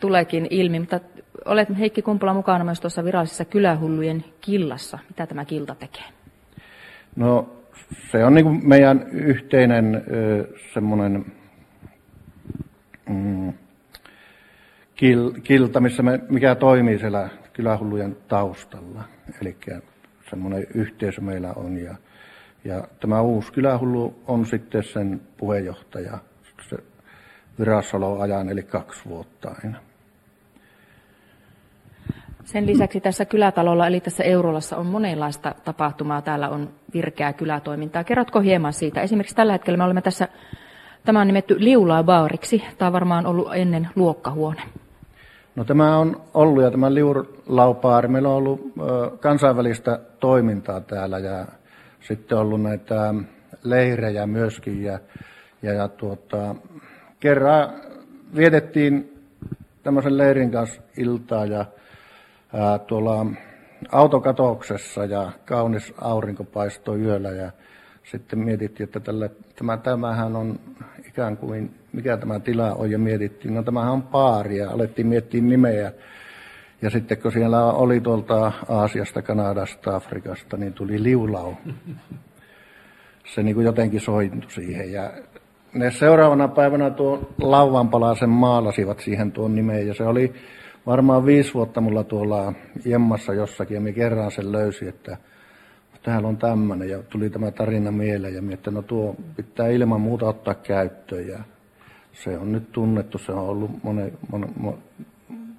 tuleekin 0.00 0.46
ilmi. 0.50 0.80
Mutta 0.80 1.00
olet 1.44 1.68
Heikki 1.78 2.02
Kumpula 2.02 2.34
mukana 2.34 2.64
myös 2.64 2.80
tuossa 2.80 3.04
virallisessa 3.04 3.44
kylähullujen 3.44 4.24
killassa. 4.40 4.98
Mitä 5.08 5.26
tämä 5.26 5.44
kilta 5.44 5.74
tekee? 5.74 6.04
No 7.16 7.48
se 8.10 8.24
on 8.24 8.34
niin 8.34 8.44
kuin 8.44 8.68
meidän 8.68 9.06
yhteinen 9.12 10.04
semmoinen 10.74 11.24
mm, 13.08 13.52
kil, 14.94 15.32
kilta, 15.42 15.80
missä 15.80 16.02
me, 16.02 16.20
mikä 16.28 16.54
toimii 16.54 16.98
siellä 16.98 17.28
kylähullujen 17.52 18.16
taustalla. 18.28 19.04
Eli 19.42 19.56
semmoinen 20.30 20.66
yhteisö 20.74 21.20
meillä 21.20 21.52
on 21.52 21.76
ja 21.76 21.94
ja 22.64 22.88
tämä 23.00 23.20
uusi 23.20 23.52
kylähullu 23.52 24.14
on 24.26 24.46
sitten 24.46 24.82
sen 24.82 25.20
puheenjohtaja 25.36 26.18
se 26.68 26.76
virassaoloajan, 27.58 28.48
eli 28.48 28.62
kaksi 28.62 29.08
vuotta 29.08 29.54
aina. 29.64 29.78
Sen 32.44 32.66
lisäksi 32.66 33.00
tässä 33.00 33.24
kylätalolla, 33.24 33.86
eli 33.86 34.00
tässä 34.00 34.24
Eurolassa, 34.24 34.76
on 34.76 34.86
monenlaista 34.86 35.54
tapahtumaa. 35.64 36.22
Täällä 36.22 36.48
on 36.48 36.70
virkeää 36.94 37.32
kylätoimintaa. 37.32 38.04
Kerrotko 38.04 38.40
hieman 38.40 38.72
siitä? 38.72 39.00
Esimerkiksi 39.00 39.36
tällä 39.36 39.52
hetkellä 39.52 39.76
me 39.76 39.84
olemme 39.84 40.02
tässä, 40.02 40.28
tämä 41.04 41.20
on 41.20 41.26
nimetty 41.26 41.56
Liulaa-baariksi. 41.58 42.62
Tämä 42.78 42.86
on 42.86 42.92
varmaan 42.92 43.26
ollut 43.26 43.54
ennen 43.54 43.88
luokkahuone. 43.96 44.62
No 45.56 45.64
tämä 45.64 45.98
on 45.98 46.20
ollut, 46.34 46.62
ja 46.62 46.70
tämä 46.70 46.94
Liulaubaari, 46.94 48.08
meillä 48.08 48.28
on 48.28 48.34
ollut 48.34 48.72
kansainvälistä 49.20 50.00
toimintaa 50.20 50.80
täällä, 50.80 51.18
ja 51.18 51.46
sitten 52.04 52.38
ollut 52.38 52.62
näitä 52.62 53.14
leirejä 53.62 54.26
myöskin 54.26 54.82
ja, 54.82 54.98
ja, 55.62 55.72
ja 55.72 55.88
tuota, 55.88 56.54
kerran 57.20 57.72
vietettiin 58.36 59.22
tämmöisen 59.82 60.18
leirin 60.18 60.50
kanssa 60.50 60.82
iltaa 60.96 61.46
ja 61.46 61.64
ää, 62.52 62.78
tuolla 62.78 63.26
autokatoksessa 63.92 65.04
ja 65.04 65.32
kaunis 65.44 65.94
aurinko 66.00 66.44
paistoi 66.44 67.00
yöllä 67.00 67.30
ja 67.30 67.50
sitten 68.10 68.38
mietittiin, 68.38 68.84
että 68.84 69.00
tälle, 69.00 69.30
tämä, 69.56 69.76
tämähän 69.76 70.36
on 70.36 70.60
ikään 71.08 71.36
kuin, 71.36 71.74
mikä 71.92 72.16
tämä 72.16 72.40
tila 72.40 72.74
on 72.74 72.90
ja 72.90 72.98
mietittiin, 72.98 73.54
no 73.54 73.62
tämähän 73.62 73.92
on 73.92 74.02
paari 74.02 74.58
ja 74.58 74.70
alettiin 74.70 75.06
miettiä 75.06 75.42
nimeä 75.42 75.92
ja 76.84 76.90
sitten 76.90 77.18
kun 77.18 77.32
siellä 77.32 77.64
oli 77.64 78.00
tuolta 78.00 78.52
Aasiasta, 78.68 79.22
Kanadasta, 79.22 79.96
Afrikasta, 79.96 80.56
niin 80.56 80.72
tuli 80.72 81.02
liulau. 81.02 81.54
Se 83.34 83.42
niin 83.42 83.54
kuin 83.54 83.64
jotenkin 83.64 84.00
sointui 84.00 84.50
siihen. 84.50 84.92
Ja 84.92 85.12
ne 85.74 85.90
seuraavana 85.90 86.48
päivänä 86.48 86.90
tuon 86.90 87.26
lauvanpalasen 87.40 88.28
maalasivat 88.28 89.00
siihen 89.00 89.32
tuon 89.32 89.54
nimeen. 89.54 89.86
Ja 89.86 89.94
se 89.94 90.04
oli 90.04 90.32
varmaan 90.86 91.26
viisi 91.26 91.54
vuotta 91.54 91.80
mulla 91.80 92.04
tuolla 92.04 92.52
Jemmassa 92.84 93.34
jossakin. 93.34 93.74
Ja 93.74 93.80
me 93.80 93.92
kerran 93.92 94.30
sen 94.30 94.52
löysi, 94.52 94.88
että 94.88 95.16
täällä 96.02 96.28
on 96.28 96.36
tämmöinen. 96.36 96.88
Ja 96.88 97.02
tuli 97.02 97.30
tämä 97.30 97.50
tarina 97.50 97.90
mieleen. 97.90 98.34
Ja 98.34 98.42
mietin, 98.42 98.54
että 98.54 98.70
no 98.70 98.82
tuo 98.82 99.16
pitää 99.36 99.68
ilman 99.68 100.00
muuta 100.00 100.26
ottaa 100.26 100.54
käyttöön. 100.54 101.28
Ja 101.28 101.38
se 102.12 102.38
on 102.38 102.52
nyt 102.52 102.72
tunnettu, 102.72 103.18
se 103.18 103.32
on 103.32 103.48
ollut 103.48 103.70
mone, 103.82 104.12
mone, 104.32 104.48
mone, 104.56 104.76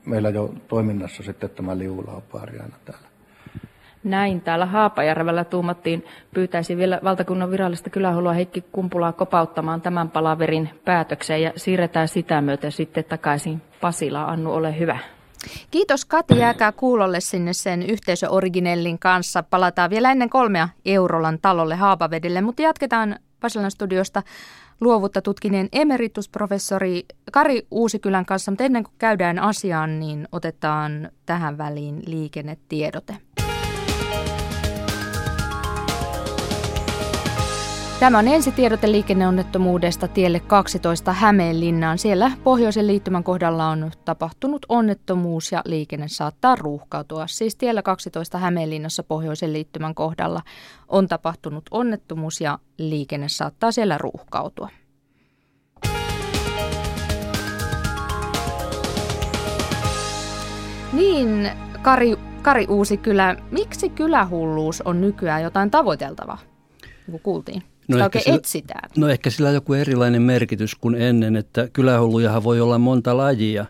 meillä 0.05 0.29
jo 0.29 0.53
toiminnassa 0.67 1.23
sitten 1.23 1.49
tämä 1.49 1.77
liulauppaari 1.77 2.59
aina 2.59 2.75
täällä. 2.85 3.07
Näin 4.03 4.41
täällä 4.41 4.65
Haapajärvellä 4.65 5.43
tuumattiin. 5.43 6.05
Pyytäisin 6.33 6.77
vielä 6.77 6.99
valtakunnan 7.03 7.51
virallista 7.51 7.89
kylähuolua 7.89 8.33
Heikki 8.33 8.61
Kumpulaa 8.71 9.13
kopauttamaan 9.13 9.81
tämän 9.81 10.09
palaverin 10.09 10.69
päätökseen 10.85 11.41
ja 11.41 11.51
siirretään 11.55 12.07
sitä 12.07 12.41
myöten 12.41 12.71
sitten 12.71 13.03
takaisin 13.03 13.61
Pasilaan. 13.81 14.29
Annu, 14.29 14.53
ole 14.53 14.79
hyvä. 14.79 14.99
Kiitos 15.71 16.05
Kati, 16.05 16.37
jääkää 16.37 16.71
kuulolle 16.71 17.19
sinne 17.19 17.53
sen 17.53 17.83
yhteisöoriginellin 17.83 18.99
kanssa. 18.99 19.43
Palataan 19.43 19.89
vielä 19.89 20.11
ennen 20.11 20.29
kolmea 20.29 20.69
Eurolan 20.85 21.39
talolle 21.41 21.75
Haapavedelle, 21.75 22.41
mutta 22.41 22.61
jatketaan 22.61 23.19
Pasilan 23.39 23.71
studiosta 23.71 24.23
luovuutta 24.81 25.21
tutkineen 25.21 25.69
emeritusprofessori 25.71 27.05
Kari 27.31 27.67
Uusikylän 27.71 28.25
kanssa, 28.25 28.51
mutta 28.51 28.63
ennen 28.63 28.83
kuin 28.83 28.93
käydään 28.97 29.39
asiaan, 29.39 29.99
niin 29.99 30.27
otetaan 30.31 31.09
tähän 31.25 31.57
väliin 31.57 32.03
liikennetiedote. 32.05 33.15
Tämä 38.05 38.19
on 38.19 38.27
ensitiedote 38.27 38.91
liikenneonnettomuudesta 38.91 40.07
tielle 40.07 40.39
12 40.39 41.13
Hämeenlinnaan. 41.13 41.97
Siellä 41.97 42.31
pohjoisen 42.43 42.87
liittymän 42.87 43.23
kohdalla 43.23 43.67
on 43.67 43.91
tapahtunut 44.05 44.65
onnettomuus 44.69 45.51
ja 45.51 45.61
liikenne 45.65 46.07
saattaa 46.07 46.55
ruuhkautua. 46.55 47.27
Siis 47.27 47.55
tiellä 47.55 47.81
12 47.81 48.37
Hämeenlinnassa 48.37 49.03
pohjoisen 49.03 49.53
liittymän 49.53 49.95
kohdalla 49.95 50.41
on 50.87 51.07
tapahtunut 51.07 51.63
onnettomuus 51.71 52.41
ja 52.41 52.59
liikenne 52.77 53.29
saattaa 53.29 53.71
siellä 53.71 53.97
ruuhkautua. 53.97 54.69
Niin, 60.93 61.51
Kari, 61.81 62.15
Kari 62.41 62.65
Uusikylä, 62.69 63.35
miksi 63.51 63.89
kylähulluus 63.89 64.81
on 64.81 65.01
nykyään 65.01 65.43
jotain 65.43 65.71
tavoiteltavaa, 65.71 66.37
niin 67.07 67.19
kuultiin? 67.19 67.74
No 67.87 67.97
ehkä, 67.97 68.19
sillä, 68.19 68.35
etsitään? 68.35 68.89
no 68.97 69.07
ehkä 69.07 69.29
sillä 69.29 69.49
on 69.49 69.55
joku 69.55 69.73
erilainen 69.73 70.21
merkitys 70.21 70.75
kuin 70.75 70.95
ennen, 70.95 71.35
että 71.35 71.67
kylähullujahan 71.73 72.43
voi 72.43 72.61
olla 72.61 72.77
monta 72.77 73.17
lajia. 73.17 73.65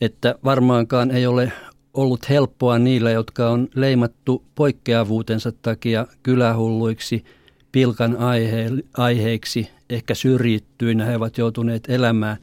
Että 0.00 0.34
varmaankaan 0.44 1.10
ei 1.10 1.26
ole 1.26 1.52
ollut 1.94 2.28
helppoa 2.28 2.78
niillä, 2.78 3.10
jotka 3.10 3.50
on 3.50 3.68
leimattu 3.74 4.44
poikkeavuutensa 4.54 5.52
takia 5.52 6.06
kylähulluiksi, 6.22 7.24
pilkan 7.72 8.16
aihe, 8.16 8.70
aiheiksi, 8.96 9.70
ehkä 9.90 10.14
syrjittyinä 10.14 11.04
he 11.04 11.16
ovat 11.16 11.38
joutuneet 11.38 11.84
elämään. 11.88 12.36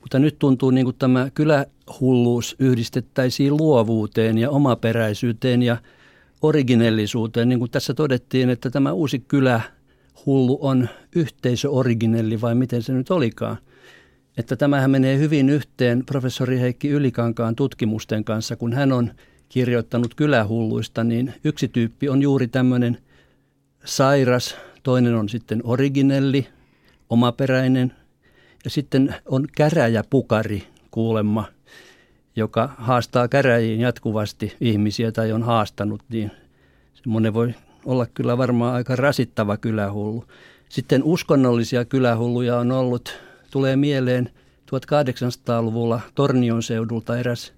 Mutta 0.00 0.18
nyt 0.18 0.38
tuntuu 0.38 0.70
niin 0.70 0.84
kuin 0.86 0.96
tämä 0.98 1.30
kylähulluus 1.34 2.56
yhdistettäisiin 2.58 3.56
luovuuteen 3.56 4.38
ja 4.38 4.50
omaperäisyyteen 4.50 5.62
ja 5.62 5.76
originellisuuteen. 6.42 7.48
Niin 7.48 7.58
kuin 7.58 7.70
tässä 7.70 7.94
todettiin, 7.94 8.50
että 8.50 8.70
tämä 8.70 8.92
uusi 8.92 9.18
kylä 9.18 9.60
hullu 10.26 10.58
on 10.60 10.88
yhteisöoriginelli 11.16 12.40
vai 12.40 12.54
miten 12.54 12.82
se 12.82 12.92
nyt 12.92 13.10
olikaan. 13.10 13.56
Että 14.36 14.56
tämähän 14.56 14.90
menee 14.90 15.18
hyvin 15.18 15.50
yhteen 15.50 16.06
professori 16.06 16.60
Heikki 16.60 16.88
Ylikankaan 16.88 17.56
tutkimusten 17.56 18.24
kanssa, 18.24 18.56
kun 18.56 18.72
hän 18.72 18.92
on 18.92 19.10
kirjoittanut 19.48 20.14
kylähulluista, 20.14 21.04
niin 21.04 21.34
yksi 21.44 21.68
tyyppi 21.68 22.08
on 22.08 22.22
juuri 22.22 22.48
tämmöinen 22.48 22.98
sairas, 23.84 24.56
toinen 24.82 25.14
on 25.14 25.28
sitten 25.28 25.60
originelli, 25.64 26.46
omaperäinen 27.10 27.92
ja 28.64 28.70
sitten 28.70 29.14
on 29.26 29.46
käräjäpukari 29.56 30.62
kuulemma, 30.90 31.44
joka 32.36 32.74
haastaa 32.78 33.28
käräjiin 33.28 33.80
jatkuvasti 33.80 34.52
ihmisiä 34.60 35.12
tai 35.12 35.32
on 35.32 35.42
haastanut, 35.42 36.02
niin 36.08 36.30
semmoinen 36.94 37.34
voi 37.34 37.54
olla 37.86 38.06
kyllä 38.06 38.38
varmaan 38.38 38.74
aika 38.74 38.96
rasittava 38.96 39.56
kylähullu. 39.56 40.24
Sitten 40.68 41.02
uskonnollisia 41.04 41.84
kylähulluja 41.84 42.58
on 42.58 42.72
ollut, 42.72 43.18
tulee 43.50 43.76
mieleen 43.76 44.30
1800-luvulla 44.66 46.00
Tornion 46.14 46.62
seudulta 46.62 47.18
eräs 47.18 47.52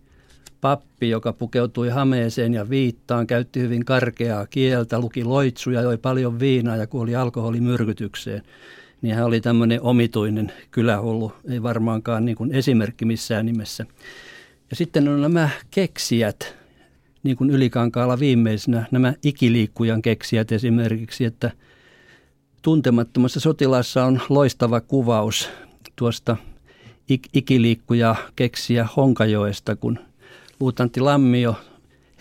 pappi, 0.60 1.10
joka 1.10 1.32
pukeutui 1.32 1.88
hameeseen 1.88 2.54
ja 2.54 2.70
viittaan, 2.70 3.26
käytti 3.26 3.60
hyvin 3.60 3.84
karkeaa 3.84 4.46
kieltä, 4.46 4.98
luki 5.00 5.24
loitsuja, 5.24 5.80
joi 5.80 5.98
paljon 5.98 6.40
viinaa 6.40 6.76
ja 6.76 6.86
kuoli 6.86 7.16
alkoholimyrkytykseen. 7.16 8.42
Niin 9.02 9.14
hän 9.14 9.24
oli 9.24 9.40
tämmöinen 9.40 9.82
omituinen 9.82 10.52
kylähullu, 10.70 11.32
ei 11.50 11.62
varmaankaan 11.62 12.24
niin 12.24 12.36
kuin 12.36 12.54
esimerkki 12.54 13.04
missään 13.04 13.46
nimessä. 13.46 13.86
Ja 14.70 14.76
sitten 14.76 15.08
on 15.08 15.20
nämä 15.20 15.48
keksijät, 15.70 16.56
niin 17.22 17.36
kuin 17.36 17.50
Ylikankaalla 17.50 18.18
viimeisenä 18.18 18.86
nämä 18.90 19.14
ikiliikkujan 19.22 20.02
keksijät 20.02 20.52
esimerkiksi, 20.52 21.24
että 21.24 21.50
tuntemattomassa 22.62 23.40
sotilassa 23.40 24.04
on 24.04 24.20
loistava 24.28 24.80
kuvaus 24.80 25.48
tuosta 25.96 26.36
ik- 27.12 27.28
ikiliikkuja 27.34 28.16
keksiä 28.36 28.88
Honkajoesta, 28.96 29.76
kun 29.76 29.98
luutantti 30.60 31.00
Lammio 31.00 31.56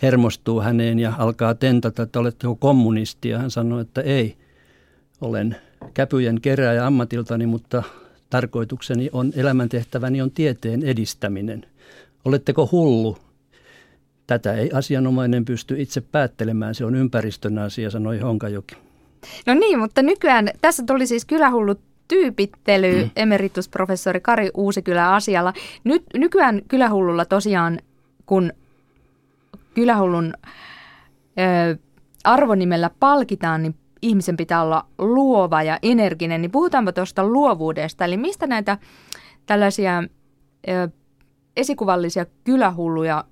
hermostuu 0.02 0.60
häneen 0.60 0.98
ja 0.98 1.12
alkaa 1.18 1.54
tentata, 1.54 2.02
että 2.02 2.20
oletteko 2.20 2.56
kommunisti. 2.56 3.28
Ja 3.28 3.38
hän 3.38 3.50
sanoi, 3.50 3.80
että 3.82 4.00
ei, 4.00 4.36
olen 5.20 5.56
käpyjen 5.94 6.40
kerääjä 6.40 6.86
ammatiltani, 6.86 7.46
mutta 7.46 7.82
tarkoitukseni 8.30 9.10
on, 9.12 9.32
elämäntehtäväni 9.36 10.22
on 10.22 10.30
tieteen 10.30 10.82
edistäminen. 10.82 11.66
Oletteko 12.24 12.68
hullu? 12.72 13.18
Tätä 14.28 14.54
ei 14.54 14.70
asianomainen 14.72 15.44
pysty 15.44 15.80
itse 15.80 16.00
päättelemään, 16.00 16.74
se 16.74 16.84
on 16.84 16.94
ympäristön 16.94 17.58
asia, 17.58 17.90
sanoi 17.90 18.18
Honkajoki. 18.18 18.76
No 19.46 19.54
niin, 19.54 19.78
mutta 19.78 20.02
nykyään 20.02 20.50
tässä 20.60 20.82
tuli 20.86 21.06
siis 21.06 21.24
kylähullut 21.24 21.80
tyypittely 22.08 23.04
mm. 23.04 23.10
emeritusprofessori 23.16 24.20
Kari 24.20 24.50
Uusikylä 24.54 25.14
asialla. 25.14 25.52
Nyt, 25.84 26.02
nykyään 26.14 26.62
kylähullulla 26.68 27.24
tosiaan, 27.24 27.78
kun 28.26 28.52
kylähullun 29.74 30.34
ö, 30.36 31.76
arvonimellä 32.24 32.90
palkitaan, 33.00 33.62
niin 33.62 33.74
ihmisen 34.02 34.36
pitää 34.36 34.62
olla 34.62 34.86
luova 34.98 35.62
ja 35.62 35.78
energinen. 35.82 36.42
Niin 36.42 36.50
puhutaanpa 36.50 36.92
tuosta 36.92 37.24
luovuudesta. 37.24 38.04
Eli 38.04 38.16
mistä 38.16 38.46
näitä 38.46 38.78
tällaisia 39.46 40.02
ö, 40.68 40.88
esikuvallisia 41.56 42.26
kylähulluja 42.44 43.24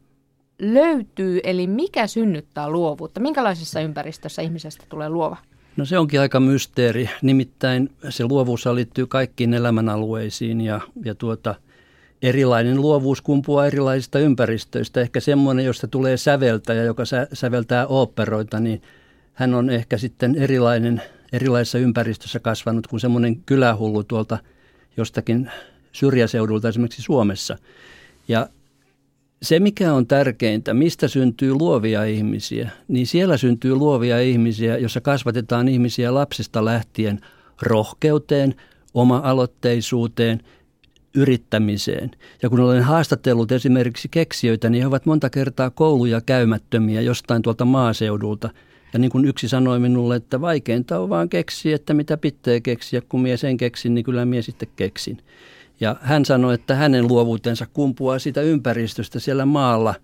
löytyy, 0.58 1.40
eli 1.44 1.66
mikä 1.66 2.06
synnyttää 2.06 2.70
luovuutta? 2.70 3.20
Minkälaisessa 3.20 3.80
ympäristössä 3.80 4.42
ihmisestä 4.42 4.84
tulee 4.88 5.08
luova? 5.08 5.36
No 5.76 5.84
se 5.84 5.98
onkin 5.98 6.20
aika 6.20 6.40
mysteeri. 6.40 7.10
Nimittäin 7.22 7.90
se 8.08 8.24
luovuus 8.24 8.66
liittyy 8.66 9.06
kaikkiin 9.06 9.54
elämänalueisiin 9.54 10.60
ja, 10.60 10.80
ja 11.04 11.14
tuota, 11.14 11.54
erilainen 12.22 12.80
luovuus 12.80 13.22
kumpuaa 13.22 13.66
erilaisista 13.66 14.18
ympäristöistä. 14.18 15.00
Ehkä 15.00 15.20
semmoinen, 15.20 15.64
josta 15.64 15.88
tulee 15.88 16.16
säveltäjä, 16.16 16.82
joka 16.84 17.04
sä, 17.04 17.28
säveltää 17.32 17.86
oopperoita, 17.86 18.60
niin 18.60 18.82
hän 19.34 19.54
on 19.54 19.70
ehkä 19.70 19.98
sitten 19.98 20.34
erilainen, 20.34 21.02
erilaisessa 21.32 21.78
ympäristössä 21.78 22.40
kasvanut 22.40 22.86
kuin 22.86 23.00
semmoinen 23.00 23.36
kylähullu 23.36 24.04
tuolta 24.04 24.38
jostakin 24.96 25.50
syrjäseudulta 25.92 26.68
esimerkiksi 26.68 27.02
Suomessa. 27.02 27.58
Ja 28.28 28.48
se, 29.46 29.60
mikä 29.60 29.92
on 29.92 30.06
tärkeintä, 30.06 30.74
mistä 30.74 31.08
syntyy 31.08 31.54
luovia 31.54 32.04
ihmisiä, 32.04 32.70
niin 32.88 33.06
siellä 33.06 33.36
syntyy 33.36 33.74
luovia 33.74 34.20
ihmisiä, 34.20 34.78
jossa 34.78 35.00
kasvatetaan 35.00 35.68
ihmisiä 35.68 36.14
lapsesta 36.14 36.64
lähtien 36.64 37.20
rohkeuteen, 37.62 38.54
oma-aloitteisuuteen, 38.94 40.40
yrittämiseen. 41.14 42.10
Ja 42.42 42.48
kun 42.48 42.60
olen 42.60 42.82
haastatellut 42.82 43.52
esimerkiksi 43.52 44.08
keksijöitä, 44.08 44.70
niin 44.70 44.82
he 44.82 44.86
ovat 44.86 45.06
monta 45.06 45.30
kertaa 45.30 45.70
kouluja 45.70 46.20
käymättömiä 46.20 47.00
jostain 47.00 47.42
tuolta 47.42 47.64
maaseudulta. 47.64 48.50
Ja 48.92 48.98
niin 48.98 49.10
kuin 49.10 49.24
yksi 49.24 49.48
sanoi 49.48 49.78
minulle, 49.78 50.16
että 50.16 50.40
vaikeinta 50.40 51.00
on 51.00 51.08
vaan 51.08 51.28
keksiä, 51.28 51.76
että 51.76 51.94
mitä 51.94 52.16
pitää 52.16 52.60
keksiä, 52.60 53.02
kun 53.08 53.20
mies 53.20 53.40
sen 53.40 53.56
keksin, 53.56 53.94
niin 53.94 54.04
kyllä 54.04 54.24
mies 54.24 54.46
sitten 54.46 54.68
keksin. 54.76 55.18
Ja 55.80 55.96
hän 56.00 56.24
sanoi, 56.24 56.54
että 56.54 56.74
hänen 56.74 57.08
luovuutensa 57.08 57.66
kumpuaa 57.72 58.18
siitä 58.18 58.40
ympäristöstä 58.40 59.18
siellä 59.18 59.46
maalla. 59.46 59.94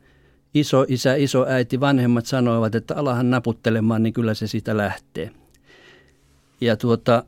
Iso 0.55 0.85
isä, 0.89 1.15
iso 1.15 1.47
äiti, 1.49 1.81
vanhemmat 1.81 2.27
sanoivat, 2.27 2.75
että 2.75 2.97
alahan 2.97 3.31
naputtelemaan, 3.31 4.03
niin 4.03 4.13
kyllä 4.13 4.35
se 4.35 4.47
siitä 4.47 4.77
lähtee. 4.77 5.31
Ja 6.61 6.77
tuota, 6.77 7.25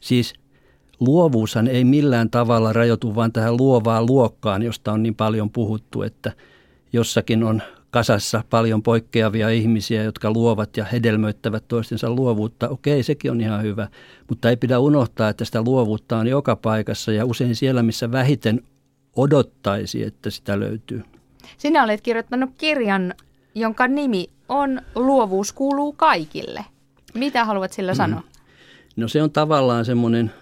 siis 0.00 0.34
luovuushan 1.00 1.68
ei 1.68 1.84
millään 1.84 2.30
tavalla 2.30 2.72
rajoitu 2.72 3.14
vain 3.14 3.32
tähän 3.32 3.56
luovaan 3.56 4.06
luokkaan, 4.06 4.62
josta 4.62 4.92
on 4.92 5.02
niin 5.02 5.14
paljon 5.14 5.50
puhuttu, 5.50 6.02
että 6.02 6.32
jossakin 6.92 7.44
on 7.44 7.62
kasassa 7.90 8.44
paljon 8.50 8.82
poikkeavia 8.82 9.50
ihmisiä, 9.50 10.02
jotka 10.02 10.30
luovat 10.30 10.76
ja 10.76 10.84
hedelmöittävät 10.84 11.68
toistensa 11.68 12.10
luovuutta. 12.10 12.68
Okei, 12.68 13.02
sekin 13.02 13.30
on 13.30 13.40
ihan 13.40 13.62
hyvä, 13.62 13.88
mutta 14.28 14.50
ei 14.50 14.56
pidä 14.56 14.78
unohtaa, 14.78 15.28
että 15.28 15.44
sitä 15.44 15.62
luovuutta 15.62 16.18
on 16.18 16.26
joka 16.26 16.56
paikassa 16.56 17.12
ja 17.12 17.24
usein 17.24 17.56
siellä, 17.56 17.82
missä 17.82 18.12
vähiten 18.12 18.62
odottaisi, 19.16 20.02
että 20.02 20.30
sitä 20.30 20.60
löytyy. 20.60 21.02
Sinä 21.58 21.84
olet 21.84 22.00
kirjoittanut 22.00 22.50
kirjan, 22.58 23.14
jonka 23.54 23.88
nimi 23.88 24.30
on 24.48 24.82
Luovuus 24.94 25.52
kuuluu 25.52 25.92
kaikille. 25.92 26.64
Mitä 27.14 27.44
haluat 27.44 27.72
sillä 27.72 27.92
mm. 27.92 27.96
sanoa? 27.96 28.22
No 28.96 29.08
se 29.08 29.22
on 29.22 29.30
tavallaan 29.30 29.84
semmoinen 29.84 30.32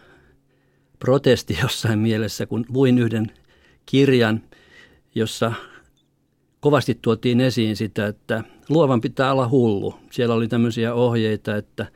protesti 0.98 1.58
jossain 1.62 1.98
mielessä, 1.98 2.46
kun 2.46 2.66
luin 2.68 2.98
yhden 2.98 3.30
kirjan, 3.86 4.42
jossa 5.14 5.52
kovasti 6.64 6.98
tuotiin 7.02 7.40
esiin 7.40 7.76
sitä, 7.76 8.06
että 8.06 8.44
luovan 8.68 9.00
pitää 9.00 9.32
olla 9.32 9.48
hullu. 9.48 9.94
Siellä 10.10 10.34
oli 10.34 10.48
tämmöisiä 10.48 10.94
ohjeita, 10.94 11.56
että 11.56 11.86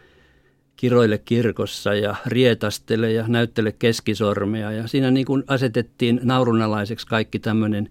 kiroille 0.76 1.18
kirkossa 1.18 1.94
ja 1.94 2.16
rietastele 2.26 3.12
ja 3.12 3.24
näyttele 3.28 3.72
keskisormea. 3.72 4.72
Ja 4.72 4.88
siinä 4.88 5.10
niin 5.10 5.26
kuin 5.26 5.44
asetettiin 5.46 6.20
naurunalaiseksi 6.22 7.06
kaikki 7.06 7.38
tämmöinen 7.38 7.90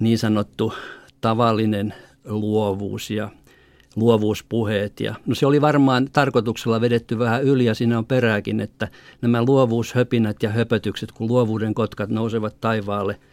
niin 0.00 0.18
sanottu 0.18 0.72
tavallinen 1.20 1.94
luovuus 2.24 3.10
ja 3.10 3.30
luovuuspuheet. 3.96 5.00
Ja, 5.00 5.14
no 5.26 5.34
se 5.34 5.46
oli 5.46 5.60
varmaan 5.60 6.08
tarkoituksella 6.12 6.80
vedetty 6.80 7.18
vähän 7.18 7.42
yli 7.42 7.64
ja 7.64 7.74
siinä 7.74 7.98
on 7.98 8.06
perääkin, 8.06 8.60
että 8.60 8.88
nämä 9.22 9.42
luovuushöpinät 9.42 10.42
ja 10.42 10.50
höpötykset, 10.50 11.12
kun 11.12 11.28
luovuuden 11.28 11.74
kotkat 11.74 12.10
nousevat 12.10 12.60
taivaalle– 12.60 13.20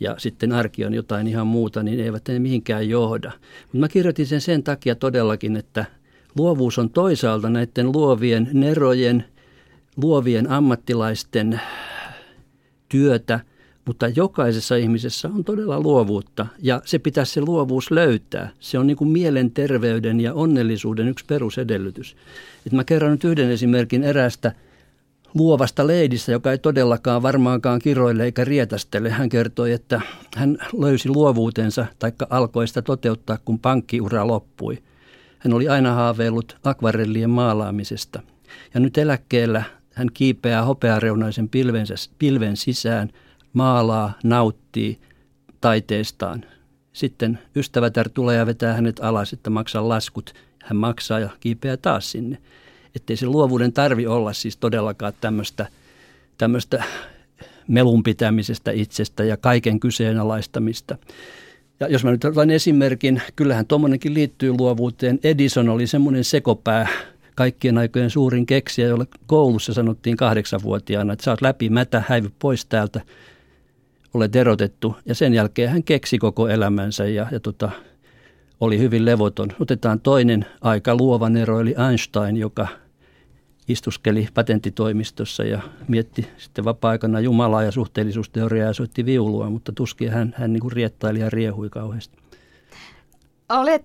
ja 0.00 0.14
sitten 0.18 0.52
arki 0.52 0.84
on 0.84 0.94
jotain 0.94 1.26
ihan 1.26 1.46
muuta, 1.46 1.82
niin 1.82 2.00
eivät 2.00 2.28
ne 2.28 2.38
mihinkään 2.38 2.88
johda. 2.88 3.32
Mutta 3.62 3.78
mä 3.78 3.88
kirjoitin 3.88 4.26
sen 4.26 4.40
sen 4.40 4.62
takia 4.62 4.94
todellakin, 4.94 5.56
että 5.56 5.84
luovuus 6.38 6.78
on 6.78 6.90
toisaalta 6.90 7.50
näiden 7.50 7.92
luovien 7.92 8.48
nerojen, 8.52 9.24
luovien 9.96 10.50
ammattilaisten 10.50 11.60
työtä, 12.88 13.40
mutta 13.84 14.08
jokaisessa 14.08 14.76
ihmisessä 14.76 15.28
on 15.28 15.44
todella 15.44 15.80
luovuutta 15.80 16.46
ja 16.62 16.82
se 16.84 16.98
pitäisi 16.98 17.32
se 17.32 17.40
luovuus 17.40 17.90
löytää. 17.90 18.50
Se 18.60 18.78
on 18.78 18.86
niin 18.86 18.96
kuin 18.96 19.10
mielenterveyden 19.10 20.20
ja 20.20 20.34
onnellisuuden 20.34 21.08
yksi 21.08 21.24
perusedellytys. 21.24 22.16
Et 22.66 22.72
mä 22.72 22.84
kerron 22.84 23.10
nyt 23.10 23.24
yhden 23.24 23.50
esimerkin 23.50 24.04
eräästä– 24.04 24.52
luovasta 25.34 25.86
leidistä, 25.86 26.32
joka 26.32 26.52
ei 26.52 26.58
todellakaan 26.58 27.22
varmaankaan 27.22 27.78
kiroille 27.78 28.24
eikä 28.24 28.44
rietästele. 28.44 29.10
Hän 29.10 29.28
kertoi, 29.28 29.72
että 29.72 30.00
hän 30.36 30.58
löysi 30.78 31.08
luovuutensa 31.08 31.86
tai 31.98 32.12
alkoi 32.30 32.68
sitä 32.68 32.82
toteuttaa, 32.82 33.38
kun 33.44 33.58
pankkiura 33.58 34.26
loppui. 34.26 34.78
Hän 35.38 35.54
oli 35.54 35.68
aina 35.68 35.94
haaveillut 35.94 36.56
akvarellien 36.64 37.30
maalaamisesta. 37.30 38.22
Ja 38.74 38.80
nyt 38.80 38.98
eläkkeellä 38.98 39.62
hän 39.94 40.08
kiipeää 40.14 40.64
hopeareunaisen 40.64 41.48
pilvensä, 41.48 41.94
pilven 42.18 42.56
sisään, 42.56 43.10
maalaa, 43.52 44.12
nauttii 44.24 45.00
taiteestaan. 45.60 46.44
Sitten 46.92 47.38
ystävätär 47.56 48.08
tulee 48.08 48.36
ja 48.36 48.46
vetää 48.46 48.74
hänet 48.74 49.00
alas, 49.00 49.32
että 49.32 49.50
maksaa 49.50 49.88
laskut. 49.88 50.34
Hän 50.64 50.76
maksaa 50.76 51.18
ja 51.18 51.28
kiipeää 51.40 51.76
taas 51.76 52.10
sinne 52.10 52.38
ettei 53.00 53.16
se 53.16 53.26
luovuuden 53.26 53.72
tarvi 53.72 54.06
olla 54.06 54.32
siis 54.32 54.56
todellakaan 54.56 55.12
tämmöistä, 55.20 55.66
tämmöistä 56.38 56.84
melun 57.68 58.02
pitämisestä 58.02 58.70
itsestä 58.70 59.24
ja 59.24 59.36
kaiken 59.36 59.80
kyseenalaistamista. 59.80 60.98
Ja 61.80 61.88
jos 61.88 62.04
mä 62.04 62.10
nyt 62.10 62.24
otan 62.24 62.50
esimerkin, 62.50 63.22
kyllähän 63.36 63.66
tuommoinenkin 63.66 64.14
liittyy 64.14 64.52
luovuuteen. 64.58 65.18
Edison 65.24 65.68
oli 65.68 65.86
semmoinen 65.86 66.24
sekopää, 66.24 66.88
kaikkien 67.34 67.78
aikojen 67.78 68.10
suurin 68.10 68.46
keksiä, 68.46 68.86
jolle 68.86 69.06
koulussa 69.26 69.72
sanottiin 69.72 70.16
kahdeksanvuotiaana, 70.16 71.12
että 71.12 71.24
sä 71.24 71.30
oot 71.30 71.42
läpi 71.42 71.68
mätä, 71.68 72.02
häivy 72.08 72.30
pois 72.38 72.66
täältä, 72.66 73.00
olet 74.14 74.36
erotettu. 74.36 74.96
Ja 75.06 75.14
sen 75.14 75.34
jälkeen 75.34 75.70
hän 75.70 75.82
keksi 75.82 76.18
koko 76.18 76.48
elämänsä 76.48 77.06
ja, 77.06 77.26
ja 77.30 77.40
tota, 77.40 77.70
oli 78.60 78.78
hyvin 78.78 79.04
levoton. 79.04 79.48
Otetaan 79.60 80.00
toinen 80.00 80.46
aika 80.60 80.96
luova 80.96 81.30
ero, 81.40 81.60
eli 81.60 81.74
Einstein, 81.88 82.36
joka 82.36 82.68
istuskeli 83.68 84.28
patenttitoimistossa 84.34 85.44
ja 85.44 85.60
mietti 85.88 86.28
sitten 86.38 86.64
vapaa-aikana 86.64 87.20
Jumalaa 87.20 87.62
ja 87.62 87.70
suhteellisuusteoriaa 87.70 88.66
ja 88.66 88.72
soitti 88.72 89.04
viulua, 89.04 89.50
mutta 89.50 89.72
tuskin 89.72 90.10
hän, 90.10 90.34
hän 90.38 90.52
niin 90.52 90.60
kuin 90.60 90.72
riettaili 90.72 91.20
ja 91.20 91.30
riehui 91.30 91.70
kauheasti. 91.70 92.18
Olet, 93.48 93.84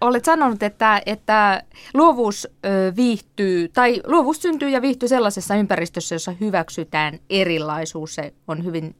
olet 0.00 0.24
sanonut, 0.24 0.62
että, 0.62 1.02
että 1.06 1.62
luovuus 1.94 2.48
viihtyy, 2.96 3.68
tai 3.68 4.02
luovuus 4.06 4.42
syntyy 4.42 4.68
ja 4.68 4.82
viihtyy 4.82 5.08
sellaisessa 5.08 5.54
ympäristössä, 5.54 6.14
jossa 6.14 6.34
hyväksytään 6.40 7.18
erilaisuus. 7.30 8.14
Se 8.14 8.34
on 8.48 8.64
hyvin 8.64 8.96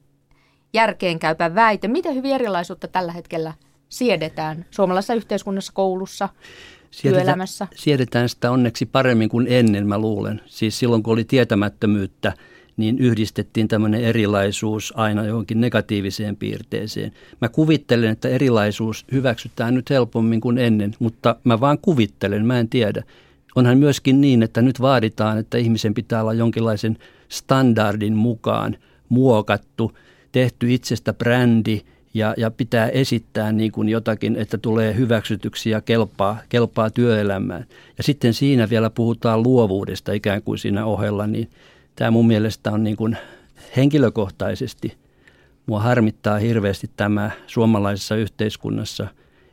järkeenkäypä 0.74 1.54
väite. 1.54 1.88
Miten 1.88 2.14
hyvin 2.14 2.34
erilaisuutta 2.34 2.88
tällä 2.88 3.12
hetkellä 3.12 3.52
siedetään 3.88 4.66
suomalaisessa 4.70 5.14
yhteiskunnassa, 5.14 5.72
koulussa, 5.72 6.28
siedetään, 6.90 7.24
työelämässä? 7.24 7.68
Siedetään 7.74 8.28
sitä 8.28 8.50
onneksi 8.50 8.86
paremmin 8.86 9.28
kuin 9.28 9.46
ennen, 9.50 9.86
mä 9.86 9.98
luulen. 9.98 10.40
Siis 10.46 10.78
silloin, 10.78 11.02
kun 11.02 11.12
oli 11.12 11.24
tietämättömyyttä, 11.24 12.32
niin 12.76 12.98
yhdistettiin 12.98 13.68
tämmöinen 13.68 14.04
erilaisuus 14.04 14.92
aina 14.96 15.24
johonkin 15.24 15.60
negatiiviseen 15.60 16.36
piirteeseen. 16.36 17.12
Mä 17.40 17.48
kuvittelen, 17.48 18.10
että 18.10 18.28
erilaisuus 18.28 19.04
hyväksytään 19.12 19.74
nyt 19.74 19.90
helpommin 19.90 20.40
kuin 20.40 20.58
ennen, 20.58 20.94
mutta 20.98 21.36
mä 21.44 21.60
vaan 21.60 21.78
kuvittelen, 21.78 22.46
mä 22.46 22.58
en 22.58 22.68
tiedä. 22.68 23.02
Onhan 23.54 23.78
myöskin 23.78 24.20
niin, 24.20 24.42
että 24.42 24.62
nyt 24.62 24.80
vaaditaan, 24.80 25.38
että 25.38 25.58
ihmisen 25.58 25.94
pitää 25.94 26.22
olla 26.22 26.34
jonkinlaisen 26.34 26.98
standardin 27.28 28.16
mukaan 28.16 28.76
muokattu, 29.08 29.92
tehty 30.32 30.74
itsestä 30.74 31.12
brändi– 31.12 31.80
ja, 32.14 32.34
ja 32.36 32.50
pitää 32.50 32.88
esittää 32.88 33.52
niin 33.52 33.72
kuin 33.72 33.88
jotakin, 33.88 34.36
että 34.36 34.58
tulee 34.58 34.96
hyväksytyksi 34.96 35.70
ja 35.70 35.80
kelpaa, 35.80 36.38
kelpaa 36.48 36.90
työelämään. 36.90 37.64
Ja 37.98 38.02
sitten 38.02 38.34
siinä 38.34 38.70
vielä 38.70 38.90
puhutaan 38.90 39.42
luovuudesta 39.42 40.12
ikään 40.12 40.42
kuin 40.42 40.58
siinä 40.58 40.84
ohella, 40.84 41.26
niin 41.26 41.50
tämä 41.96 42.10
mun 42.10 42.26
mielestä 42.26 42.72
on 42.72 42.84
niin 42.84 42.96
kuin 42.96 43.16
henkilökohtaisesti, 43.76 44.94
mua 45.66 45.80
harmittaa 45.80 46.38
hirveästi 46.38 46.90
tämä 46.96 47.30
suomalaisessa 47.46 48.16
yhteiskunnassa, 48.16 49.06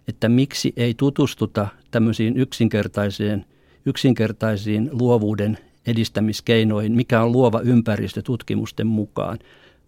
että 0.07 0.29
miksi 0.29 0.73
ei 0.77 0.93
tutustuta 0.93 1.67
tämmöisiin 1.91 2.37
yksinkertaisiin, 2.37 3.45
yksinkertaisiin 3.85 4.89
luovuuden 4.91 5.57
edistämiskeinoihin, 5.87 6.91
mikä 6.91 7.21
on 7.21 7.31
luova 7.31 7.59
ympäristö 7.59 8.21
tutkimusten 8.21 8.87
mukaan, 8.87 9.39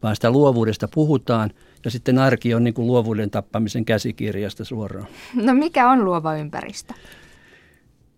vaan 0.04 0.16
sitä 0.16 0.32
luovuudesta 0.32 0.88
puhutaan– 0.88 1.52
ja 1.88 1.92
sitten 1.92 2.20
arki 2.20 2.54
on 2.54 2.64
niin 2.64 2.74
kuin 2.74 2.88
luovuuden 2.88 3.30
tappamisen 3.30 3.86
käsikirjasta 3.86 4.66
suoraan. 4.66 5.08
No 5.34 5.54
mikä 5.54 5.90
on 5.90 6.06
luova 6.06 6.36
ympäristö? 6.36 6.94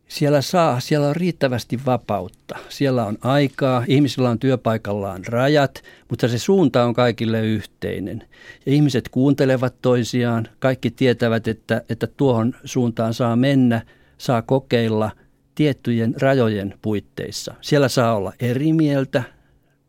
Siellä 0.08 0.42
saa, 0.42 0.80
siellä 0.80 1.08
on 1.08 1.16
riittävästi 1.16 1.80
vapautta. 1.86 2.58
Siellä 2.70 3.06
on 3.06 3.18
aikaa, 3.22 3.84
ihmisillä 3.88 4.30
on 4.30 4.40
työpaikallaan 4.40 5.26
rajat, 5.28 5.84
mutta 6.10 6.28
se 6.28 6.38
suunta 6.38 6.84
on 6.84 6.94
kaikille 6.94 7.46
yhteinen. 7.46 8.24
Ja 8.66 8.72
ihmiset 8.72 9.10
kuuntelevat 9.10 9.76
toisiaan, 9.82 10.48
kaikki 10.60 10.92
tietävät, 10.92 11.48
että, 11.48 11.82
että 11.90 12.08
tuohon 12.08 12.56
suuntaan 12.64 13.14
saa 13.14 13.36
mennä, 13.36 13.82
saa 14.18 14.42
kokeilla 14.42 15.12
tiettyjen 15.56 16.16
rajojen 16.22 16.74
puitteissa. 16.82 17.54
Siellä 17.62 17.88
saa 17.88 18.16
olla 18.16 18.34
eri 18.40 18.74
mieltä, 18.74 19.24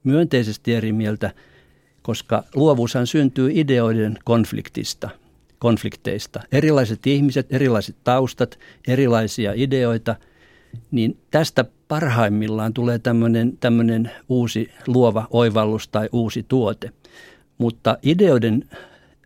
myönteisesti 0.05 0.75
eri 0.75 0.93
mieltä, 0.93 1.31
koska 2.03 2.45
luovuushan 2.55 3.07
syntyy 3.07 3.51
ideoiden 3.55 4.19
konfliktista, 4.25 5.11
konflikteista. 5.59 6.41
Erilaiset 6.53 7.07
ihmiset, 7.07 7.47
erilaiset 7.51 7.97
taustat, 8.05 8.59
erilaisia 8.89 9.53
ideoita, 9.57 10.17
niin 10.91 11.19
tästä 11.31 11.65
parhaimmillaan 11.89 12.75
tulee 12.75 12.99
tämmöinen, 12.99 13.57
tämmöinen 13.57 14.11
uusi 14.29 14.71
luova 14.87 15.27
oivallus 15.31 15.89
tai 15.89 16.09
uusi 16.13 16.45
tuote. 16.49 16.93
Mutta 17.59 17.99
ideoiden 18.03 18.69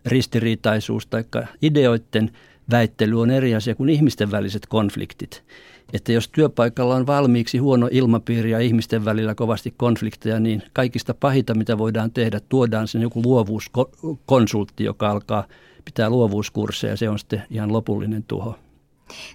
ristiriitaisuus 0.05 1.07
tai 1.07 1.23
ideoiden 1.61 2.31
väittely 2.71 3.21
on 3.21 3.31
eri 3.31 3.55
asia 3.55 3.75
kuin 3.75 3.89
ihmisten 3.89 4.31
väliset 4.31 4.65
konfliktit 4.65 5.43
että 5.93 6.11
jos 6.11 6.29
työpaikalla 6.29 6.95
on 6.95 7.07
valmiiksi 7.07 7.57
huono 7.57 7.89
ilmapiiri 7.91 8.51
ja 8.51 8.59
ihmisten 8.59 9.05
välillä 9.05 9.35
kovasti 9.35 9.73
konflikteja, 9.77 10.39
niin 10.39 10.63
kaikista 10.73 11.13
pahita, 11.13 11.55
mitä 11.55 11.77
voidaan 11.77 12.11
tehdä, 12.11 12.39
tuodaan 12.49 12.87
sen 12.87 13.01
joku 13.01 13.21
luovuuskonsultti, 13.25 14.83
joka 14.83 15.09
alkaa 15.09 15.47
pitää 15.85 16.09
luovuuskursseja 16.09 16.93
ja 16.93 16.97
se 16.97 17.09
on 17.09 17.19
sitten 17.19 17.43
ihan 17.49 17.73
lopullinen 17.73 18.23
tuho. 18.23 18.55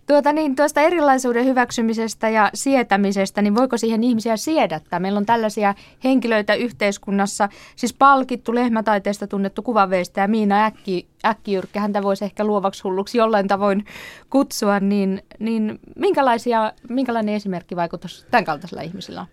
Tuota 0.06 0.32
niin, 0.32 0.56
tuosta 0.56 0.80
erilaisuuden 0.80 1.44
hyväksymisestä 1.44 2.28
ja 2.28 2.50
sietämisestä, 2.54 3.42
niin 3.42 3.54
voiko 3.54 3.76
siihen 3.76 4.04
ihmisiä 4.04 4.36
siedättää? 4.36 5.00
Meillä 5.00 5.18
on 5.18 5.26
tällaisia 5.26 5.74
henkilöitä 6.04 6.54
yhteiskunnassa, 6.54 7.48
siis 7.76 7.94
palkittu 7.94 8.54
lehmätaiteesta 8.54 9.26
tunnettu 9.26 9.62
kuvaveistä 9.62 10.20
ja 10.20 10.28
Miina 10.28 10.64
Äkki, 10.64 11.06
Äkkijyrkkä, 11.24 11.80
häntä 11.80 12.02
voisi 12.02 12.24
ehkä 12.24 12.44
luovaksi 12.44 12.82
hulluksi 12.82 13.18
jollain 13.18 13.48
tavoin 13.48 13.84
kutsua, 14.30 14.80
niin, 14.80 15.22
niin 15.38 15.78
minkälaisia, 15.96 16.72
minkälainen 16.88 17.34
esimerkki 17.34 17.76
vaikutus 17.76 18.26
tämän 18.30 18.44
kaltaisilla 18.44 18.82
ihmisillä 18.82 19.20
on? 19.20 19.26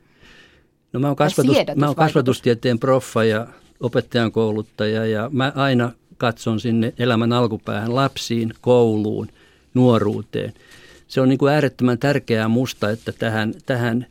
No 0.94 1.00
mä 1.00 1.08
oon, 1.08 1.16
kasvatus, 1.16 1.58
mä 1.76 1.86
oon 1.86 1.96
kasvatustieteen 1.96 2.80
proffa 2.80 3.24
ja 3.24 3.48
opettajan 3.80 4.32
kouluttaja 4.32 5.06
ja 5.06 5.30
mä 5.34 5.52
aina 5.56 5.92
katson 6.18 6.60
sinne 6.60 6.94
elämän 7.00 7.34
alkupäähän 7.34 7.96
lapsiin, 7.96 8.54
kouluun, 8.62 9.28
nuoruuteen. 9.74 10.54
Se 11.08 11.22
on 11.22 11.30
niin 11.30 11.38
kuin 11.38 11.54
äärettömän 11.54 11.98
tärkeää 11.98 12.48
musta, 12.48 12.90
että 12.90 13.12
tähän, 13.12 13.54
tähän 13.66 14.06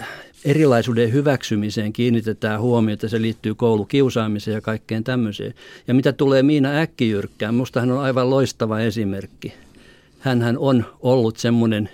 äh, 0.00 0.08
erilaisuuden 0.44 1.12
hyväksymiseen 1.12 1.92
kiinnitetään 1.92 2.60
huomiota. 2.60 3.08
Se 3.08 3.22
liittyy 3.22 3.54
koulukiusaamiseen 3.54 4.54
ja 4.54 4.60
kaikkeen 4.60 5.04
tämmöiseen. 5.04 5.54
Ja 5.88 5.94
mitä 5.94 6.12
tulee 6.12 6.42
Miina 6.42 6.78
Äkkijyrkkään, 6.78 7.54
musta 7.54 7.80
hän 7.80 7.90
on 7.90 8.00
aivan 8.00 8.30
loistava 8.30 8.80
esimerkki. 8.80 9.52
Hänhän 10.18 10.58
on 10.58 10.84
ollut 11.00 11.36
semmoinen 11.36 11.88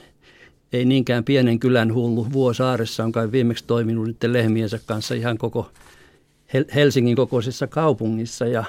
ei 0.73 0.85
niinkään 0.85 1.25
pienen 1.25 1.59
kylän 1.59 1.95
hullu. 1.95 2.33
Vuosaaressa 2.33 3.05
on 3.05 3.13
kai 3.13 3.33
viimeksi 3.33 3.65
toiminut 3.67 4.07
niiden 4.07 4.33
lehmiensä 4.33 4.81
kanssa 4.87 5.15
ihan 5.15 5.39
koko 5.39 5.71
Helsingin 6.75 7.17
kokoisessa 7.17 7.67
kaupungissa 7.67 8.47
ja 8.47 8.65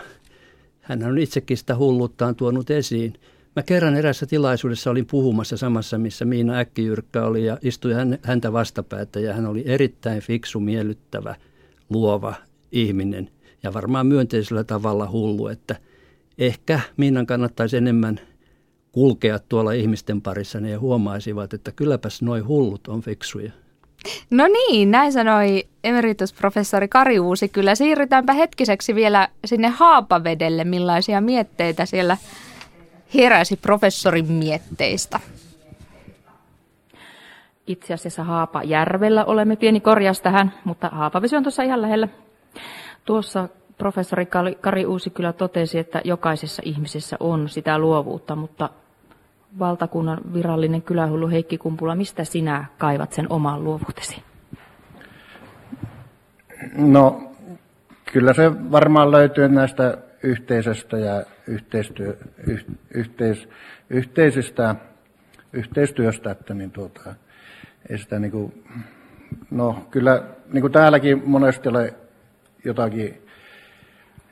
hän 0.81 1.03
on 1.03 1.17
itsekin 1.17 1.57
sitä 1.57 1.75
hulluttaan 1.75 2.35
tuonut 2.35 2.69
esiin. 2.69 3.13
Mä 3.55 3.63
kerran 3.63 3.95
erässä 3.95 4.25
tilaisuudessa 4.25 4.91
olin 4.91 5.05
puhumassa 5.05 5.57
samassa, 5.57 5.97
missä 5.97 6.25
Miina 6.25 6.57
Äkkijyrkkä 6.57 7.23
oli 7.23 7.45
ja 7.45 7.57
istui 7.61 7.91
häntä 8.23 8.53
vastapäätä 8.53 9.19
ja 9.19 9.33
hän 9.33 9.45
oli 9.45 9.63
erittäin 9.65 10.21
fiksu, 10.21 10.59
miellyttävä, 10.59 11.35
luova 11.89 12.33
ihminen 12.71 13.29
ja 13.63 13.73
varmaan 13.73 14.07
myönteisellä 14.07 14.63
tavalla 14.63 15.11
hullu, 15.11 15.47
että 15.47 15.75
ehkä 16.37 16.79
Miinan 16.97 17.25
kannattaisi 17.25 17.77
enemmän 17.77 18.19
kulkea 18.91 19.39
tuolla 19.39 19.71
ihmisten 19.71 20.21
parissa 20.21 20.59
niin 20.59 20.79
huomaisivat, 20.79 21.53
että 21.53 21.71
kylläpäs 21.71 22.21
noi 22.21 22.39
hullut 22.39 22.87
on 22.87 23.01
fiksuja. 23.01 23.51
No 24.29 24.47
niin, 24.47 24.91
näin 24.91 25.13
sanoi 25.13 25.67
emeritusprofessori 25.83 26.87
Kari 26.87 27.19
Uusi. 27.19 27.49
Kyllä 27.49 27.75
siirrytäänpä 27.75 28.33
hetkiseksi 28.33 28.95
vielä 28.95 29.27
sinne 29.45 29.67
Haapavedelle, 29.67 30.63
millaisia 30.63 31.21
mietteitä 31.21 31.85
siellä 31.85 32.17
heräsi 33.13 33.57
professorin 33.57 34.31
mietteistä. 34.31 35.19
Itse 37.67 37.93
asiassa 37.93 38.23
Haapajärvellä 38.23 39.25
olemme 39.25 39.55
pieni 39.55 39.79
korjaus 39.79 40.21
tähän, 40.21 40.53
mutta 40.63 40.89
Haapavesi 40.91 41.35
on 41.35 41.43
tuossa 41.43 41.63
ihan 41.63 41.81
lähellä. 41.81 42.07
Tuossa 43.05 43.49
professori 43.77 44.27
Kari 44.61 44.85
Uusi 44.85 45.09
kyllä 45.09 45.33
totesi, 45.33 45.79
että 45.79 46.01
jokaisessa 46.03 46.61
ihmisessä 46.65 47.17
on 47.19 47.49
sitä 47.49 47.79
luovuutta, 47.79 48.35
mutta 48.35 48.69
valtakunnan 49.59 50.17
virallinen 50.33 50.81
kylähullu 50.81 51.29
Heikki 51.29 51.57
Kumpula, 51.57 51.95
mistä 51.95 52.23
sinä 52.23 52.65
kaivat 52.77 53.13
sen 53.13 53.25
oman 53.29 53.63
luovuutesi? 53.63 54.23
No, 56.77 57.21
kyllä 58.13 58.33
se 58.33 58.71
varmaan 58.71 59.11
löytyy 59.11 59.49
näistä 59.49 59.97
yhteisöstä 60.23 60.97
ja 60.97 61.23
yhteistyö, 61.47 62.17
yh, 62.47 62.65
yhteis, 62.93 63.49
yhteisistä, 63.89 64.75
yhteistyöstä, 65.53 66.31
että 66.31 66.53
niin 66.53 66.71
tuota, 66.71 67.15
ei 67.89 67.97
sitä 67.97 68.19
niin 68.19 68.31
kuin, 68.31 68.63
no 69.51 69.87
kyllä 69.91 70.23
niin 70.53 70.61
kuin 70.61 70.73
täälläkin 70.73 71.21
monesti 71.25 71.69
ole 71.69 71.93
jotakin 72.65 73.21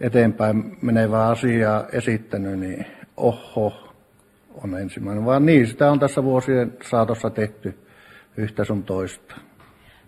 eteenpäin 0.02 0.78
menevää 0.82 1.28
asiaa 1.28 1.88
esittänyt, 1.92 2.60
niin 2.60 2.86
oho, 3.18 3.94
on 4.64 4.80
ensimmäinen, 4.80 5.26
vaan 5.26 5.46
niin, 5.46 5.68
sitä 5.68 5.92
on 5.92 6.00
tässä 6.00 6.24
vuosien 6.24 6.74
saatossa 6.90 7.30
tehty 7.30 7.78
yhtä 8.38 8.64
sun 8.64 8.84
toista. 8.84 9.36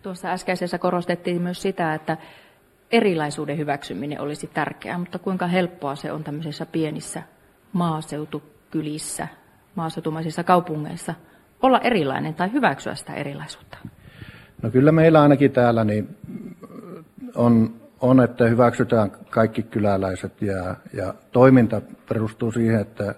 Tuossa 0.01 0.31
äskeisessä 0.31 0.77
korostettiin 0.77 1.41
myös 1.41 1.61
sitä, 1.61 1.93
että 1.93 2.17
erilaisuuden 2.91 3.57
hyväksyminen 3.57 4.21
olisi 4.21 4.47
tärkeää, 4.47 4.97
mutta 4.97 5.19
kuinka 5.19 5.47
helppoa 5.47 5.95
se 5.95 6.11
on 6.11 6.23
tämmöisissä 6.23 6.65
pienissä 6.65 7.23
maaseutukylissä, 7.73 9.27
maaseutumaisissa 9.75 10.43
kaupungeissa 10.43 11.13
olla 11.61 11.79
erilainen 11.79 12.33
tai 12.33 12.51
hyväksyä 12.51 12.95
sitä 12.95 13.13
erilaisuutta? 13.13 13.77
No 14.61 14.69
kyllä 14.71 14.91
meillä 14.91 15.21
ainakin 15.21 15.51
täällä 15.51 15.83
niin 15.83 16.17
on, 17.35 17.73
on, 18.01 18.23
että 18.23 18.47
hyväksytään 18.47 19.11
kaikki 19.29 19.63
kyläläiset 19.63 20.41
ja, 20.41 20.75
ja 20.93 21.13
toiminta 21.31 21.81
perustuu 22.09 22.51
siihen, 22.51 22.81
että 22.81 23.15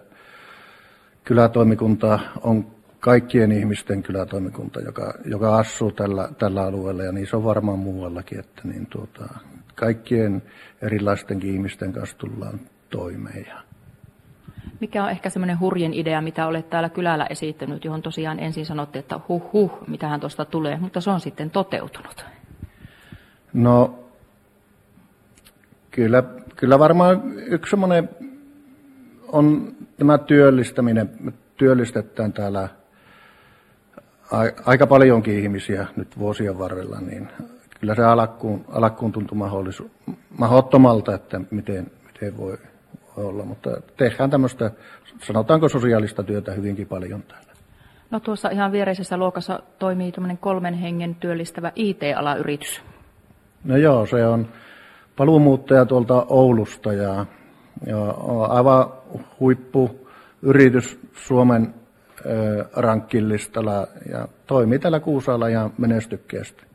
kylätoimikunta 1.23 2.19
on 2.41 2.67
kaikkien 2.99 3.51
ihmisten 3.51 4.03
kylätoimikunta, 4.03 4.79
joka, 4.79 5.13
joka 5.25 5.57
asuu 5.57 5.91
tällä, 5.91 6.29
tällä 6.37 6.63
alueella 6.63 7.03
ja 7.03 7.11
niin 7.11 7.27
se 7.27 7.35
on 7.35 7.43
varmaan 7.43 7.79
muuallakin, 7.79 8.39
että 8.39 8.61
niin 8.63 8.85
tuota, 8.85 9.39
kaikkien 9.75 10.43
erilaistenkin 10.81 11.53
ihmisten 11.53 11.93
kanssa 11.93 12.17
tullaan 12.17 12.59
toimeen. 12.89 13.47
Mikä 14.79 15.03
on 15.03 15.09
ehkä 15.09 15.29
semmoinen 15.29 15.59
hurjen 15.59 15.93
idea, 15.93 16.21
mitä 16.21 16.47
olet 16.47 16.69
täällä 16.69 16.89
kylällä 16.89 17.25
esittänyt, 17.29 17.85
johon 17.85 18.01
tosiaan 18.01 18.39
ensin 18.39 18.65
sanotte, 18.65 18.99
että 18.99 19.19
huh 19.27 19.53
huh, 19.53 19.71
mitähän 19.87 20.19
tuosta 20.19 20.45
tulee, 20.45 20.77
mutta 20.79 21.01
se 21.01 21.09
on 21.09 21.19
sitten 21.19 21.49
toteutunut? 21.49 22.25
No, 23.53 23.99
kyllä, 25.91 26.23
kyllä 26.55 26.79
varmaan 26.79 27.21
yksi 27.35 27.69
semmoinen 27.69 28.09
on 29.27 29.75
tämä 29.97 30.17
työllistäminen. 30.17 31.09
Me 31.19 31.33
työllistetään 31.57 32.33
täällä 32.33 32.69
aika 34.65 34.87
paljonkin 34.87 35.39
ihmisiä 35.39 35.87
nyt 35.95 36.19
vuosien 36.19 36.59
varrella, 36.59 37.01
niin 37.01 37.29
kyllä 37.81 37.95
se 37.95 38.03
alakkuun, 38.03 38.65
alakkuun 38.67 39.11
tuntui 39.11 39.37
mahdottomalta, 40.37 41.15
että 41.15 41.41
miten, 41.51 41.91
miten 42.05 42.37
voi, 42.37 42.57
olla. 43.17 43.45
Mutta 43.45 43.69
tehdään 43.97 44.29
tämmöistä, 44.29 44.71
sanotaanko 45.19 45.69
sosiaalista 45.69 46.23
työtä 46.23 46.51
hyvinkin 46.51 46.87
paljon 46.87 47.23
täällä. 47.23 47.51
No 48.11 48.19
tuossa 48.19 48.49
ihan 48.49 48.71
viereisessä 48.71 49.17
luokassa 49.17 49.63
toimii 49.79 50.11
tämmöinen 50.11 50.37
kolmen 50.37 50.73
hengen 50.73 51.15
työllistävä 51.15 51.71
IT-alayritys. 51.75 52.81
No 53.63 53.77
joo, 53.77 54.05
se 54.05 54.27
on 54.27 54.47
paluumuuttaja 55.17 55.85
tuolta 55.85 56.25
Oulusta 56.29 56.93
ja, 56.93 57.25
ja 57.85 58.09
aivan 58.49 58.93
huippuyritys 59.39 60.99
Suomen 61.13 61.73
rankkilistalla 62.75 63.87
ja 64.11 64.27
toimii 64.47 64.79
täällä 64.79 64.99
Kuusaalla 64.99 65.49
ja 65.49 65.69
menestykkeesti. 65.77 66.70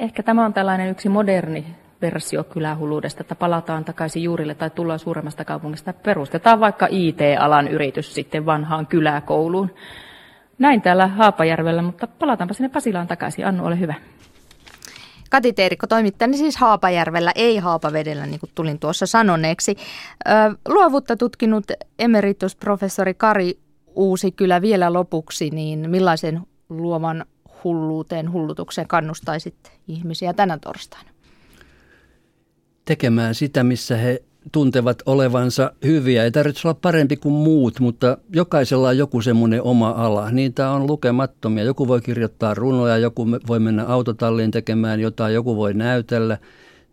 Ehkä 0.00 0.22
tämä 0.22 0.44
on 0.44 0.52
tällainen 0.52 0.90
yksi 0.90 1.08
moderni 1.08 1.66
versio 2.02 2.44
kylähulluudesta, 2.44 3.20
että 3.20 3.34
palataan 3.34 3.84
takaisin 3.84 4.22
juurille 4.22 4.54
tai 4.54 4.70
tullaan 4.70 4.98
suuremmasta 4.98 5.44
kaupungista. 5.44 5.92
Perustetaan 5.92 6.60
vaikka 6.60 6.86
IT-alan 6.90 7.68
yritys 7.68 8.14
sitten 8.14 8.46
vanhaan 8.46 8.86
kyläkouluun. 8.86 9.70
Näin 10.58 10.82
täällä 10.82 11.06
Haapajärvellä, 11.06 11.82
mutta 11.82 12.06
palataanpa 12.06 12.54
sinne 12.54 12.68
Pasilaan 12.68 13.06
takaisin. 13.06 13.46
Annu, 13.46 13.66
ole 13.66 13.80
hyvä. 13.80 13.94
Kati 15.30 15.52
Teerikko 15.52 15.86
toimittajani 15.86 16.36
siis 16.36 16.56
Haapajärvellä, 16.56 17.32
ei 17.34 17.58
Haapavedellä, 17.58 18.26
niin 18.26 18.40
kuin 18.40 18.50
tulin 18.54 18.78
tuossa 18.78 19.06
sanoneeksi. 19.06 19.76
Luovuutta 20.68 21.16
tutkinut 21.16 21.64
emeritusprofessori 21.98 23.14
Kari 23.14 23.58
Uusi 23.94 24.32
kyllä 24.32 24.62
vielä 24.62 24.92
lopuksi, 24.92 25.50
niin 25.50 25.90
millaisen 25.90 26.40
luovan 26.68 27.24
hulluuteen, 27.64 28.32
hullutukseen 28.32 28.88
kannustaisit 28.88 29.72
ihmisiä 29.88 30.32
tänä 30.32 30.58
torstaina? 30.58 31.10
Tekemään 32.84 33.34
sitä, 33.34 33.64
missä 33.64 33.96
he 33.96 34.22
tuntevat 34.52 35.02
olevansa 35.06 35.72
hyviä. 35.84 36.24
Ei 36.24 36.30
tarvitse 36.30 36.68
olla 36.68 36.78
parempi 36.82 37.16
kuin 37.16 37.32
muut, 37.32 37.80
mutta 37.80 38.18
jokaisella 38.34 38.88
on 38.88 38.98
joku 38.98 39.22
semmoinen 39.22 39.62
oma 39.62 39.90
ala. 39.90 40.30
Niitä 40.30 40.70
on 40.70 40.86
lukemattomia. 40.86 41.64
Joku 41.64 41.88
voi 41.88 42.00
kirjoittaa 42.00 42.54
runoja, 42.54 42.98
joku 42.98 43.26
voi 43.30 43.60
mennä 43.60 43.84
autotalliin 43.84 44.50
tekemään 44.50 45.00
jotain, 45.00 45.34
joku 45.34 45.56
voi 45.56 45.74
näytellä 45.74 46.38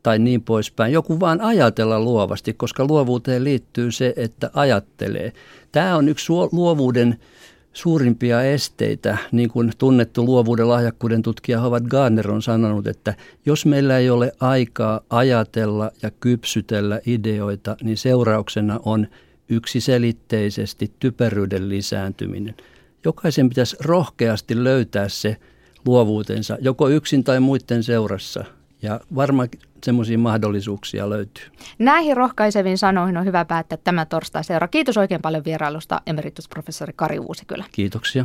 tai 0.03 0.19
niin 0.19 0.41
poispäin. 0.41 0.93
Joku 0.93 1.19
vaan 1.19 1.41
ajatella 1.41 1.99
luovasti, 1.99 2.53
koska 2.53 2.85
luovuuteen 2.85 3.43
liittyy 3.43 3.91
se, 3.91 4.13
että 4.15 4.49
ajattelee. 4.53 5.33
Tämä 5.71 5.95
on 5.95 6.09
yksi 6.09 6.33
luovuuden 6.51 7.19
suurimpia 7.77 8.41
esteitä, 8.43 9.17
niin 9.31 9.49
kuin 9.49 9.71
tunnettu 9.77 10.25
luovuuden 10.25 10.69
lahjakkuuden 10.69 11.21
tutkija 11.21 11.61
Howard 11.61 11.87
Gardner 11.87 12.31
on 12.31 12.41
sanonut, 12.41 12.87
että 12.87 13.13
jos 13.45 13.65
meillä 13.65 13.97
ei 13.97 14.09
ole 14.09 14.31
aikaa 14.39 15.01
ajatella 15.09 15.91
ja 16.01 16.11
kypsytellä 16.11 16.99
ideoita, 17.05 17.77
niin 17.83 17.97
seurauksena 17.97 18.79
on 18.85 19.07
yksiselitteisesti 19.49 20.91
typeryyden 20.99 21.69
lisääntyminen. 21.69 22.55
Jokaisen 23.05 23.49
pitäisi 23.49 23.77
rohkeasti 23.79 24.63
löytää 24.63 25.09
se 25.09 25.37
luovuutensa, 25.85 26.57
joko 26.61 26.89
yksin 26.89 27.23
tai 27.23 27.39
muiden 27.39 27.83
seurassa. 27.83 28.45
Ja 28.81 28.99
varmaan 29.15 29.49
semmoisia 29.83 30.17
mahdollisuuksia 30.17 31.09
löytyy. 31.09 31.43
Näihin 31.79 32.17
rohkaiseviin 32.17 32.77
sanoihin 32.77 33.17
on 33.17 33.25
hyvä 33.25 33.45
päättää 33.45 33.77
tämä 33.83 34.05
torstai-seura. 34.05 34.67
Kiitos 34.67 34.97
oikein 34.97 35.21
paljon 35.21 35.45
vierailusta 35.45 36.01
emeritusprofessori 36.05 36.93
Kari 36.95 37.19
Uusikylä. 37.19 37.65
Kiitoksia. 37.71 38.13